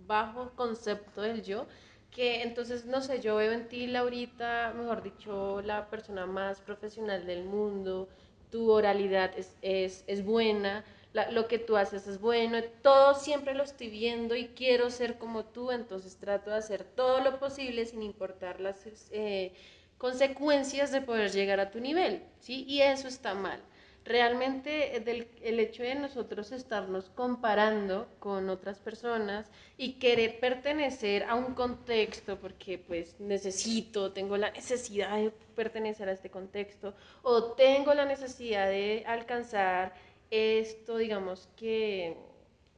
bajo 0.05 0.51
concepto 0.55 1.21
del 1.21 1.43
yo, 1.43 1.67
que 2.11 2.41
entonces, 2.43 2.85
no 2.85 3.01
sé, 3.01 3.21
yo 3.21 3.35
veo 3.35 3.51
en 3.51 3.67
ti, 3.67 3.87
Laurita, 3.87 4.73
mejor 4.75 5.03
dicho, 5.03 5.61
la 5.61 5.89
persona 5.89 6.25
más 6.25 6.61
profesional 6.61 7.25
del 7.25 7.43
mundo, 7.45 8.09
tu 8.51 8.71
oralidad 8.71 9.31
es, 9.37 9.55
es, 9.61 10.03
es 10.07 10.23
buena, 10.23 10.83
lo 11.31 11.47
que 11.47 11.57
tú 11.57 11.77
haces 11.77 12.07
es 12.07 12.19
bueno, 12.19 12.61
todo 12.81 13.15
siempre 13.15 13.53
lo 13.55 13.63
estoy 13.63 13.89
viendo 13.89 14.35
y 14.35 14.49
quiero 14.49 14.89
ser 14.89 15.17
como 15.17 15.45
tú, 15.45 15.71
entonces 15.71 16.17
trato 16.17 16.51
de 16.51 16.57
hacer 16.57 16.83
todo 16.83 17.21
lo 17.21 17.39
posible 17.39 17.85
sin 17.85 18.03
importar 18.03 18.59
las 18.59 18.85
eh, 19.11 19.53
consecuencias 19.97 20.91
de 20.91 21.01
poder 21.01 21.31
llegar 21.31 21.59
a 21.59 21.71
tu 21.71 21.79
nivel, 21.79 22.21
¿sí? 22.39 22.65
Y 22.67 22.81
eso 22.81 23.07
está 23.07 23.33
mal 23.33 23.59
realmente 24.07 25.01
del, 25.03 25.27
el 25.41 25.59
hecho 25.59 25.83
de 25.83 25.95
nosotros 25.95 26.51
estarnos 26.51 27.09
comparando 27.09 28.07
con 28.19 28.49
otras 28.49 28.79
personas 28.79 29.49
y 29.77 29.93
querer 29.93 30.39
pertenecer 30.39 31.23
a 31.23 31.35
un 31.35 31.53
contexto 31.53 32.39
porque 32.39 32.77
pues 32.77 33.19
necesito, 33.19 34.13
tengo 34.13 34.37
la 34.37 34.51
necesidad 34.51 35.15
de 35.17 35.31
pertenecer 35.55 36.09
a 36.09 36.13
este 36.13 36.29
contexto 36.29 36.93
o 37.21 37.51
tengo 37.53 37.93
la 37.93 38.05
necesidad 38.05 38.67
de 38.69 39.03
alcanzar 39.05 39.93
esto, 40.31 40.97
digamos 40.97 41.49
que, 41.55 42.17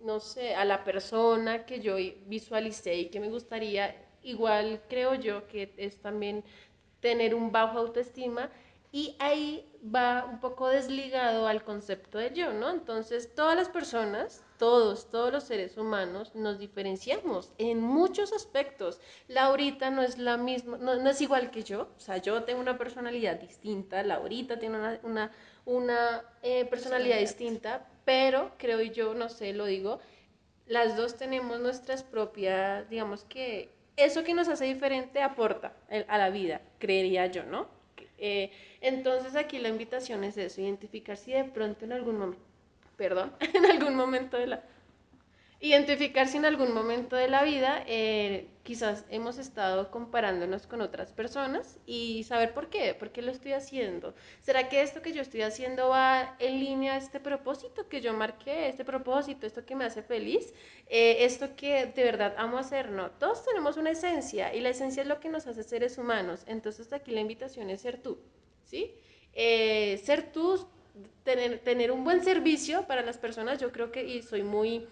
no 0.01 0.19
sé, 0.19 0.55
a 0.55 0.65
la 0.65 0.83
persona 0.83 1.65
que 1.65 1.79
yo 1.79 1.95
visualicé 2.25 2.95
y 2.95 3.09
que 3.09 3.19
me 3.19 3.29
gustaría, 3.29 3.95
igual 4.23 4.81
creo 4.89 5.15
yo 5.15 5.47
que 5.47 5.73
es 5.77 5.97
también 5.97 6.43
tener 6.99 7.33
un 7.33 7.51
bajo 7.51 7.79
autoestima 7.79 8.49
y 8.91 9.15
ahí 9.19 9.69
va 9.83 10.25
un 10.25 10.39
poco 10.39 10.67
desligado 10.67 11.47
al 11.47 11.63
concepto 11.63 12.17
de 12.17 12.33
yo, 12.33 12.53
¿no? 12.53 12.69
Entonces, 12.71 13.33
todas 13.35 13.55
las 13.55 13.69
personas, 13.69 14.43
todos, 14.57 15.09
todos 15.09 15.31
los 15.31 15.43
seres 15.43 15.77
humanos 15.77 16.33
nos 16.35 16.57
diferenciamos 16.59 17.53
en 17.59 17.81
muchos 17.81 18.33
aspectos. 18.33 18.99
Laurita 19.27 19.91
no 19.91 20.01
es 20.01 20.17
la 20.17 20.37
misma, 20.37 20.77
no, 20.77 20.95
no 20.95 21.09
es 21.09 21.21
igual 21.21 21.51
que 21.51 21.63
yo, 21.63 21.89
o 21.95 21.99
sea, 21.99 22.17
yo 22.17 22.43
tengo 22.43 22.61
una 22.61 22.77
personalidad 22.77 23.39
distinta, 23.39 24.03
Laurita 24.03 24.57
tiene 24.57 24.77
una, 24.77 24.99
una, 25.03 25.31
una 25.65 26.23
eh, 26.41 26.65
personalidad 26.65 27.19
distinta, 27.19 27.87
pero 28.05 28.53
creo 28.57 28.81
yo, 28.81 29.13
no 29.13 29.29
sé, 29.29 29.53
lo 29.53 29.65
digo, 29.65 29.99
las 30.65 30.97
dos 30.97 31.15
tenemos 31.15 31.59
nuestras 31.59 32.03
propias, 32.03 32.89
digamos 32.89 33.23
que 33.23 33.71
eso 33.97 34.23
que 34.23 34.33
nos 34.33 34.47
hace 34.47 34.65
diferente 34.65 35.21
aporta 35.21 35.73
a 36.07 36.17
la 36.17 36.29
vida, 36.29 36.61
creería 36.79 37.27
yo, 37.27 37.43
¿no? 37.43 37.78
Eh, 38.19 38.51
entonces 38.81 39.35
aquí 39.35 39.59
la 39.59 39.69
invitación 39.69 40.23
es 40.23 40.37
eso, 40.37 40.61
identificar 40.61 41.17
si 41.17 41.31
de 41.31 41.45
pronto 41.45 41.85
en 41.85 41.93
algún 41.93 42.17
momento, 42.17 42.43
perdón, 42.97 43.33
en 43.53 43.65
algún 43.65 43.95
momento 43.95 44.37
de 44.37 44.47
la, 44.47 44.63
identificar 45.59 46.27
si 46.27 46.37
en 46.37 46.45
algún 46.45 46.73
momento 46.73 47.15
de 47.15 47.27
la 47.29 47.43
vida 47.43 47.83
eh, 47.87 48.47
quizás 48.69 49.03
hemos 49.09 49.39
estado 49.39 49.89
comparándonos 49.89 50.67
con 50.67 50.81
otras 50.81 51.11
personas 51.11 51.79
y 51.87 52.23
saber 52.25 52.53
por 52.53 52.69
qué, 52.69 52.93
por 52.93 53.09
qué 53.09 53.23
lo 53.23 53.31
estoy 53.31 53.53
haciendo. 53.53 54.13
¿Será 54.43 54.69
que 54.69 54.83
esto 54.83 55.01
que 55.01 55.11
yo 55.11 55.23
estoy 55.23 55.41
haciendo 55.41 55.89
va 55.89 56.35
en 56.37 56.59
línea 56.59 56.93
a 56.93 56.97
este 56.97 57.19
propósito 57.19 57.89
que 57.89 57.99
yo 57.99 58.13
marqué, 58.13 58.69
este 58.69 58.85
propósito, 58.85 59.47
esto 59.47 59.65
que 59.65 59.75
me 59.75 59.85
hace 59.85 60.03
feliz, 60.03 60.53
eh, 60.87 61.25
esto 61.25 61.55
que 61.55 61.87
de 61.87 62.03
verdad 62.03 62.35
amo 62.37 62.59
hacer? 62.59 62.91
No, 62.91 63.09
todos 63.09 63.43
tenemos 63.43 63.75
una 63.75 63.89
esencia 63.89 64.53
y 64.53 64.59
la 64.59 64.69
esencia 64.69 65.01
es 65.01 65.07
lo 65.07 65.19
que 65.19 65.29
nos 65.29 65.47
hace 65.47 65.63
seres 65.63 65.97
humanos. 65.97 66.43
Entonces 66.45 66.93
aquí 66.93 67.09
la 67.09 67.21
invitación 67.21 67.71
es 67.71 67.81
ser 67.81 67.97
tú, 67.97 68.19
¿sí? 68.65 68.93
Eh, 69.33 69.99
ser 70.03 70.31
tú, 70.31 70.63
tener, 71.23 71.57
tener 71.57 71.91
un 71.91 72.03
buen 72.03 72.23
servicio 72.23 72.85
para 72.85 73.01
las 73.01 73.17
personas, 73.17 73.59
yo 73.59 73.71
creo 73.71 73.91
que, 73.91 74.03
y 74.03 74.21
soy 74.21 74.43
muy 74.43 74.87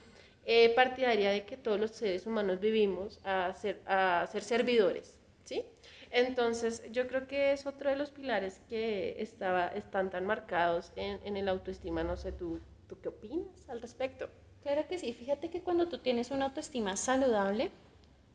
eh, 0.48 0.74
partidaria 0.76 1.32
de 1.32 1.46
que 1.46 1.58
todos 1.58 1.80
los 1.80 1.92
seres 1.92 2.26
humanos 2.26 2.60
vivimos 2.60 3.20
a 3.24 3.54
ser, 3.54 3.82
a 3.86 4.28
ser 4.32 4.44
servidores, 4.44 5.18
¿sí? 5.46 5.66
Entonces, 6.12 6.84
yo 6.92 7.08
creo 7.08 7.28
que 7.28 7.52
es 7.52 7.66
otro 7.68 7.90
de 7.90 7.98
los 7.98 8.12
pilares 8.12 8.62
que 8.70 9.22
estaba, 9.22 9.68
están 9.68 10.10
tan 10.10 10.26
marcados 10.26 10.92
en, 10.96 11.20
en 11.26 11.38
el 11.38 11.50
autoestima. 11.50 12.04
No 12.04 12.18
sé, 12.18 12.32
¿tú, 12.32 12.62
¿tú 12.88 13.00
qué 13.02 13.10
opinas 13.10 13.70
al 13.70 13.82
respecto? 13.82 14.30
Claro 14.64 14.88
que 14.88 15.00
sí, 15.00 15.14
fíjate 15.14 15.50
que 15.50 15.62
cuando 15.64 15.90
tú 15.90 16.00
tienes 16.00 16.32
una 16.32 16.46
autoestima 16.46 16.96
saludable, 16.98 17.72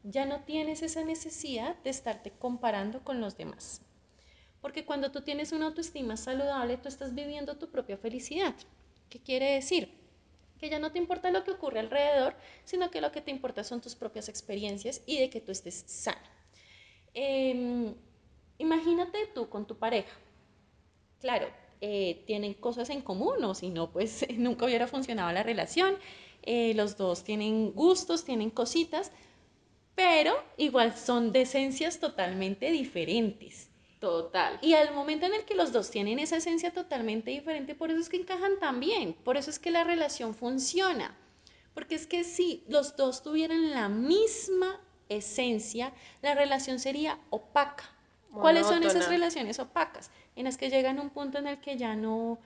ya 0.02 0.26
no 0.26 0.44
tienes 0.44 0.82
esa 0.82 1.04
necesidad 1.04 1.76
de 1.82 1.90
estarte 1.90 2.32
comparando 2.32 3.04
con 3.04 3.20
los 3.20 3.36
demás. 3.36 3.82
Porque 4.60 4.86
cuando 4.86 5.12
tú 5.12 5.22
tienes 5.22 5.52
una 5.52 5.66
autoestima 5.66 6.16
saludable, 6.16 6.78
tú 6.78 6.88
estás 6.88 7.14
viviendo 7.14 7.58
tu 7.58 7.70
propia 7.70 7.98
felicidad. 7.98 8.54
¿Qué 9.10 9.20
quiere 9.20 9.52
decir? 9.54 10.01
Que 10.62 10.70
ya 10.70 10.78
no 10.78 10.92
te 10.92 10.98
importa 10.98 11.32
lo 11.32 11.42
que 11.42 11.50
ocurre 11.50 11.80
alrededor, 11.80 12.36
sino 12.64 12.88
que 12.92 13.00
lo 13.00 13.10
que 13.10 13.20
te 13.20 13.32
importa 13.32 13.64
son 13.64 13.80
tus 13.80 13.96
propias 13.96 14.28
experiencias 14.28 15.02
y 15.06 15.18
de 15.18 15.28
que 15.28 15.40
tú 15.40 15.50
estés 15.50 15.82
sano. 15.88 16.20
Eh, 17.14 17.92
imagínate 18.58 19.26
tú 19.34 19.48
con 19.48 19.66
tu 19.66 19.76
pareja. 19.76 20.16
Claro, 21.20 21.48
eh, 21.80 22.22
tienen 22.28 22.54
cosas 22.54 22.90
en 22.90 23.00
común 23.00 23.42
o 23.42 23.56
si 23.56 23.70
no, 23.70 23.90
pues 23.90 24.24
nunca 24.38 24.66
hubiera 24.66 24.86
funcionado 24.86 25.32
la 25.32 25.42
relación. 25.42 25.96
Eh, 26.44 26.74
los 26.74 26.96
dos 26.96 27.24
tienen 27.24 27.72
gustos, 27.72 28.24
tienen 28.24 28.50
cositas, 28.50 29.10
pero 29.96 30.32
igual 30.58 30.96
son 30.96 31.32
de 31.32 31.40
esencias 31.40 31.98
totalmente 31.98 32.70
diferentes. 32.70 33.71
Total. 34.02 34.58
Y 34.62 34.74
al 34.74 34.92
momento 34.92 35.26
en 35.26 35.34
el 35.34 35.44
que 35.44 35.54
los 35.54 35.70
dos 35.70 35.88
tienen 35.88 36.18
esa 36.18 36.38
esencia 36.38 36.72
totalmente 36.72 37.30
diferente, 37.30 37.76
por 37.76 37.92
eso 37.92 38.00
es 38.00 38.08
que 38.08 38.16
encajan 38.16 38.58
tan 38.58 38.80
bien, 38.80 39.12
por 39.12 39.36
eso 39.36 39.48
es 39.48 39.60
que 39.60 39.70
la 39.70 39.84
relación 39.84 40.34
funciona. 40.34 41.16
Porque 41.72 41.94
es 41.94 42.08
que 42.08 42.24
si 42.24 42.64
los 42.66 42.96
dos 42.96 43.22
tuvieran 43.22 43.70
la 43.70 43.88
misma 43.88 44.80
esencia, 45.08 45.92
la 46.20 46.34
relación 46.34 46.80
sería 46.80 47.20
opaca. 47.30 47.84
¿Cuáles 48.32 48.66
son 48.66 48.82
esas 48.82 49.08
relaciones 49.08 49.60
opacas? 49.60 50.10
En 50.34 50.46
las 50.46 50.56
que 50.56 50.68
llegan 50.68 50.98
a 50.98 51.02
un 51.02 51.10
punto 51.10 51.38
en 51.38 51.46
el 51.46 51.60
que 51.60 51.76
ya 51.76 51.94
no 51.94 52.40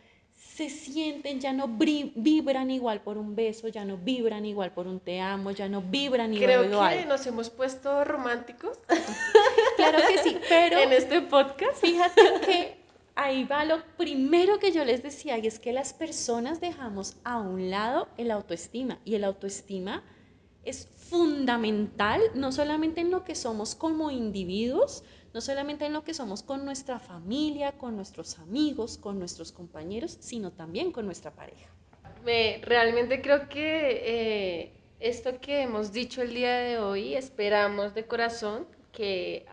se 0.55 0.71
sienten, 0.71 1.41
ya 1.41 1.53
no 1.53 1.69
vibran 1.69 2.71
igual 2.71 3.03
por 3.03 3.19
un 3.19 3.35
beso, 3.35 3.69
ya 3.69 3.85
no 3.85 3.99
vibran 3.99 4.47
igual 4.47 4.73
por 4.73 4.87
un 4.87 5.01
te 5.01 5.21
amo, 5.21 5.51
ya 5.51 5.69
no 5.69 5.83
vibran 5.83 6.33
igual. 6.33 6.47
Creo 6.47 7.01
que 7.01 7.05
nos 7.07 7.27
hemos 7.27 7.51
puesto 7.51 8.05
románticos. 8.05 8.79
claro 9.77 9.99
que 10.09 10.19
sí, 10.23 10.39
pero 10.49 10.79
en 10.79 10.93
este 10.93 11.21
podcast. 11.23 11.79
Fíjate 11.81 12.23
que 12.47 12.77
ahí 13.17 13.45
va 13.45 13.65
lo 13.65 13.83
primero 13.99 14.59
que 14.59 14.73
yo 14.73 14.85
les 14.85 15.03
decía, 15.03 15.37
y 15.39 15.47
es 15.47 15.59
que 15.59 15.73
las 15.73 15.93
personas 15.93 16.61
dejamos 16.61 17.17
a 17.25 17.39
un 17.39 17.71
lado 17.71 18.09
el 18.17 18.31
autoestima, 18.31 18.99
y 19.05 19.17
el 19.17 19.25
autoestima 19.25 20.05
es 20.65 20.89
fundamental, 20.97 22.21
no 22.35 22.51
solamente 22.51 23.01
en 23.01 23.11
lo 23.11 23.25
que 23.25 23.35
somos 23.35 23.75
como 23.75 24.11
individuos, 24.11 25.05
no 25.37 25.43
solamente 25.43 25.85
en 25.85 25.93
lo 25.93 26.03
que 26.03 26.15
somos 26.15 26.43
con 26.43 26.65
nuestra 26.65 26.99
familia, 26.99 27.73
con 27.73 27.95
nuestros 27.95 28.39
amigos, 28.39 28.97
con 28.97 29.19
nuestros 29.19 29.53
compañeros, 29.53 30.17
sino 30.19 30.51
también 30.51 30.93
con 30.93 31.05
nuestra 31.05 31.31
pareja. 31.31 31.69
Me, 32.25 32.59
realmente 32.63 33.21
creo 33.21 33.47
que 33.47 34.01
eh, 34.03 34.73
esto 34.99 35.39
que 35.39 35.61
hemos 35.61 35.93
dicho 35.93 36.23
el 36.23 36.33
día 36.33 36.57
de 36.57 36.79
hoy, 36.79 37.15
esperamos 37.15 37.95
de 37.95 38.07
corazón 38.07 38.67
que 38.93 39.45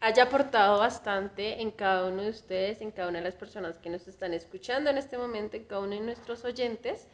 haya 0.00 0.24
aportado 0.24 0.78
bastante 0.78 1.62
en 1.62 1.70
cada 1.70 2.08
uno 2.08 2.20
de 2.20 2.28
ustedes, 2.28 2.82
en 2.82 2.90
cada 2.90 3.08
una 3.08 3.20
de 3.20 3.24
las 3.24 3.34
personas 3.34 3.78
que 3.78 3.88
nos 3.88 4.06
están 4.08 4.34
escuchando 4.34 4.90
en 4.90 4.98
este 4.98 5.16
momento, 5.16 5.56
en 5.56 5.64
cada 5.64 5.80
uno 5.80 5.94
de 5.94 6.02
nuestros 6.02 6.44
oyentes. 6.44 7.08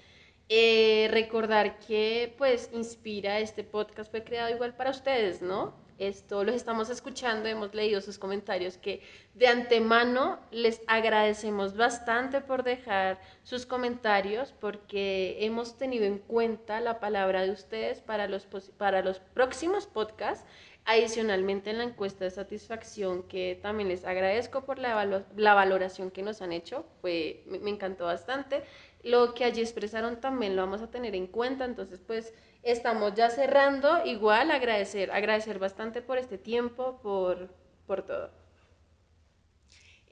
Eh, 0.49 1.07
recordar 1.13 1.79
que 1.79 2.35
pues 2.39 2.71
Inspira, 2.73 3.39
este 3.39 3.63
podcast 3.63 4.11
fue 4.11 4.25
creado 4.25 4.53
igual 4.53 4.75
para 4.75 4.91
ustedes, 4.91 5.43
¿no? 5.43 5.86
Esto 5.99 6.45
los 6.45 6.55
estamos 6.55 6.91
escuchando, 6.91 7.49
hemos 7.49 7.75
leído 7.75 8.01
sus 8.01 8.19
comentarios 8.19 8.77
que 8.77 9.03
de 9.35 9.47
antemano 9.49 10.39
les 10.51 10.83
agradecemos 10.87 11.77
bastante 11.77 12.41
por 12.41 12.63
dejar 12.63 13.19
sus 13.43 13.67
comentarios 13.67 14.53
porque 14.61 15.39
hemos 15.41 15.79
tenido 15.79 16.05
en 16.05 16.19
cuenta 16.19 16.81
la 16.81 17.01
palabra 17.01 17.43
de 17.43 17.51
ustedes 17.51 18.01
para 18.01 18.29
los, 18.29 18.47
para 18.77 19.03
los 19.03 19.21
próximos 19.21 19.87
podcasts. 19.87 20.45
Adicionalmente 20.89 21.71
en 21.71 21.79
la 21.79 21.85
encuesta 21.85 22.25
de 22.25 22.31
satisfacción 22.31 23.25
que 23.25 23.59
también 23.61 23.89
les 23.89 24.05
agradezco 24.05 24.65
por 24.65 24.79
la, 24.79 25.25
la 25.37 25.55
valoración 25.55 26.13
que 26.13 26.23
nos 26.23 26.43
han 26.43 26.53
hecho, 26.53 26.87
fue, 27.01 27.43
me, 27.47 27.59
me 27.59 27.71
encantó 27.71 28.05
bastante. 28.05 28.63
Lo 29.03 29.35
que 29.35 29.45
allí 29.45 29.63
expresaron 29.63 30.21
también 30.21 30.55
lo 30.55 30.63
vamos 30.63 30.83
a 30.83 30.91
tener 30.91 31.17
en 31.17 31.27
cuenta, 31.27 31.65
entonces 31.65 32.01
pues 32.07 32.33
estamos 32.67 33.15
ya 33.15 33.31
cerrando. 33.31 34.05
Igual 34.05 34.51
agradecer, 34.51 35.11
agradecer 35.11 35.59
bastante 35.59 36.03
por 36.03 36.19
este 36.19 36.37
tiempo, 36.37 36.99
por, 37.03 37.55
por 37.87 38.03
todo. 38.03 38.31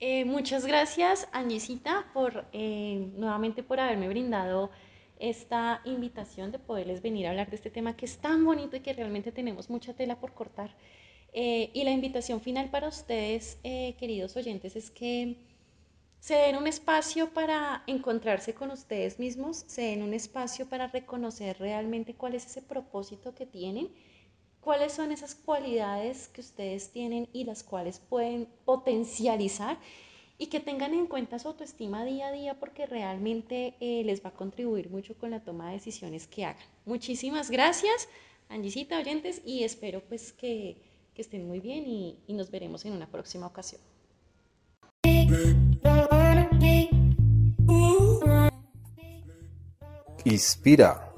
Eh, 0.01 0.25
muchas 0.25 0.67
gracias, 0.67 1.29
Añecita, 1.33 2.07
por 2.13 2.45
eh, 2.53 3.09
nuevamente 3.17 3.63
por 3.63 3.81
haberme 3.81 4.09
brindado 4.09 4.71
esta 5.19 5.81
invitación 5.85 6.53
de 6.53 6.59
poderles 6.59 7.01
venir 7.01 7.27
a 7.27 7.31
hablar 7.31 7.49
de 7.49 7.57
este 7.57 7.71
tema 7.71 7.97
que 7.97 8.05
es 8.05 8.19
tan 8.19 8.45
bonito 8.45 8.77
y 8.77 8.81
que 8.81 8.93
realmente 8.93 9.33
tenemos 9.33 9.71
mucha 9.71 9.95
tela 9.95 10.21
por 10.21 10.33
cortar. 10.33 10.75
Eh, 11.33 11.71
y 11.73 11.85
la 11.85 11.91
invitación 11.91 12.41
final 12.41 12.71
para 12.71 12.89
ustedes, 12.89 13.59
queridos 13.63 14.37
oyentes, 14.37 14.77
es 14.77 14.91
que 14.91 15.37
se 16.25 16.37
den 16.37 16.57
un 16.57 16.67
espacio 16.67 17.35
para 17.35 17.85
encontrarse 17.87 18.55
con 18.55 18.71
ustedes 18.71 19.19
mismos, 19.19 19.63
se 19.67 19.83
den 19.83 20.03
un 20.03 20.15
espacio 20.15 20.67
para 20.67 20.87
reconocer 20.87 21.59
realmente 21.59 22.15
cuál 22.15 22.35
es 22.35 22.47
ese 22.47 22.63
propósito 22.63 23.35
que 23.35 23.45
tienen, 23.45 23.91
cuáles 24.63 24.95
son 24.95 25.13
esas 25.13 25.35
cualidades 25.35 26.29
que 26.29 26.41
ustedes 26.41 26.91
tienen 26.93 27.29
y 27.35 27.45
las 27.45 27.63
cuales 27.63 27.99
pueden 27.99 28.49
potencializar 28.65 29.77
y 30.39 30.47
que 30.47 30.61
tengan 30.61 30.95
en 30.95 31.09
cuenta 31.09 31.39
su 31.39 31.49
autoestima 31.49 32.07
día 32.07 32.29
a 32.29 32.33
día 32.33 32.59
porque 32.59 32.87
realmente 32.87 33.75
eh, 33.81 34.03
les 34.03 34.25
va 34.25 34.31
a 34.31 34.35
contribuir 34.35 34.89
mucho 34.89 35.19
con 35.19 35.31
la 35.31 35.45
toma 35.45 35.67
de 35.67 35.75
decisiones 35.75 36.27
que 36.27 36.47
hagan. 36.47 36.67
Muchísimas 36.87 37.51
gracias, 37.51 38.09
Angisita, 38.49 38.97
oyentes, 38.97 39.43
y 39.45 39.65
espero 39.65 40.01
pues 40.01 40.33
que, 40.33 40.79
estén 41.17 41.47
muy 41.47 41.61
bien 41.61 41.85
y 41.87 42.33
nos 42.33 42.51
veremos 42.51 42.87
en 42.87 42.95
una 42.95 43.11
próxima 43.11 43.47
ocasión. 43.47 43.83
Inspira 50.25 51.14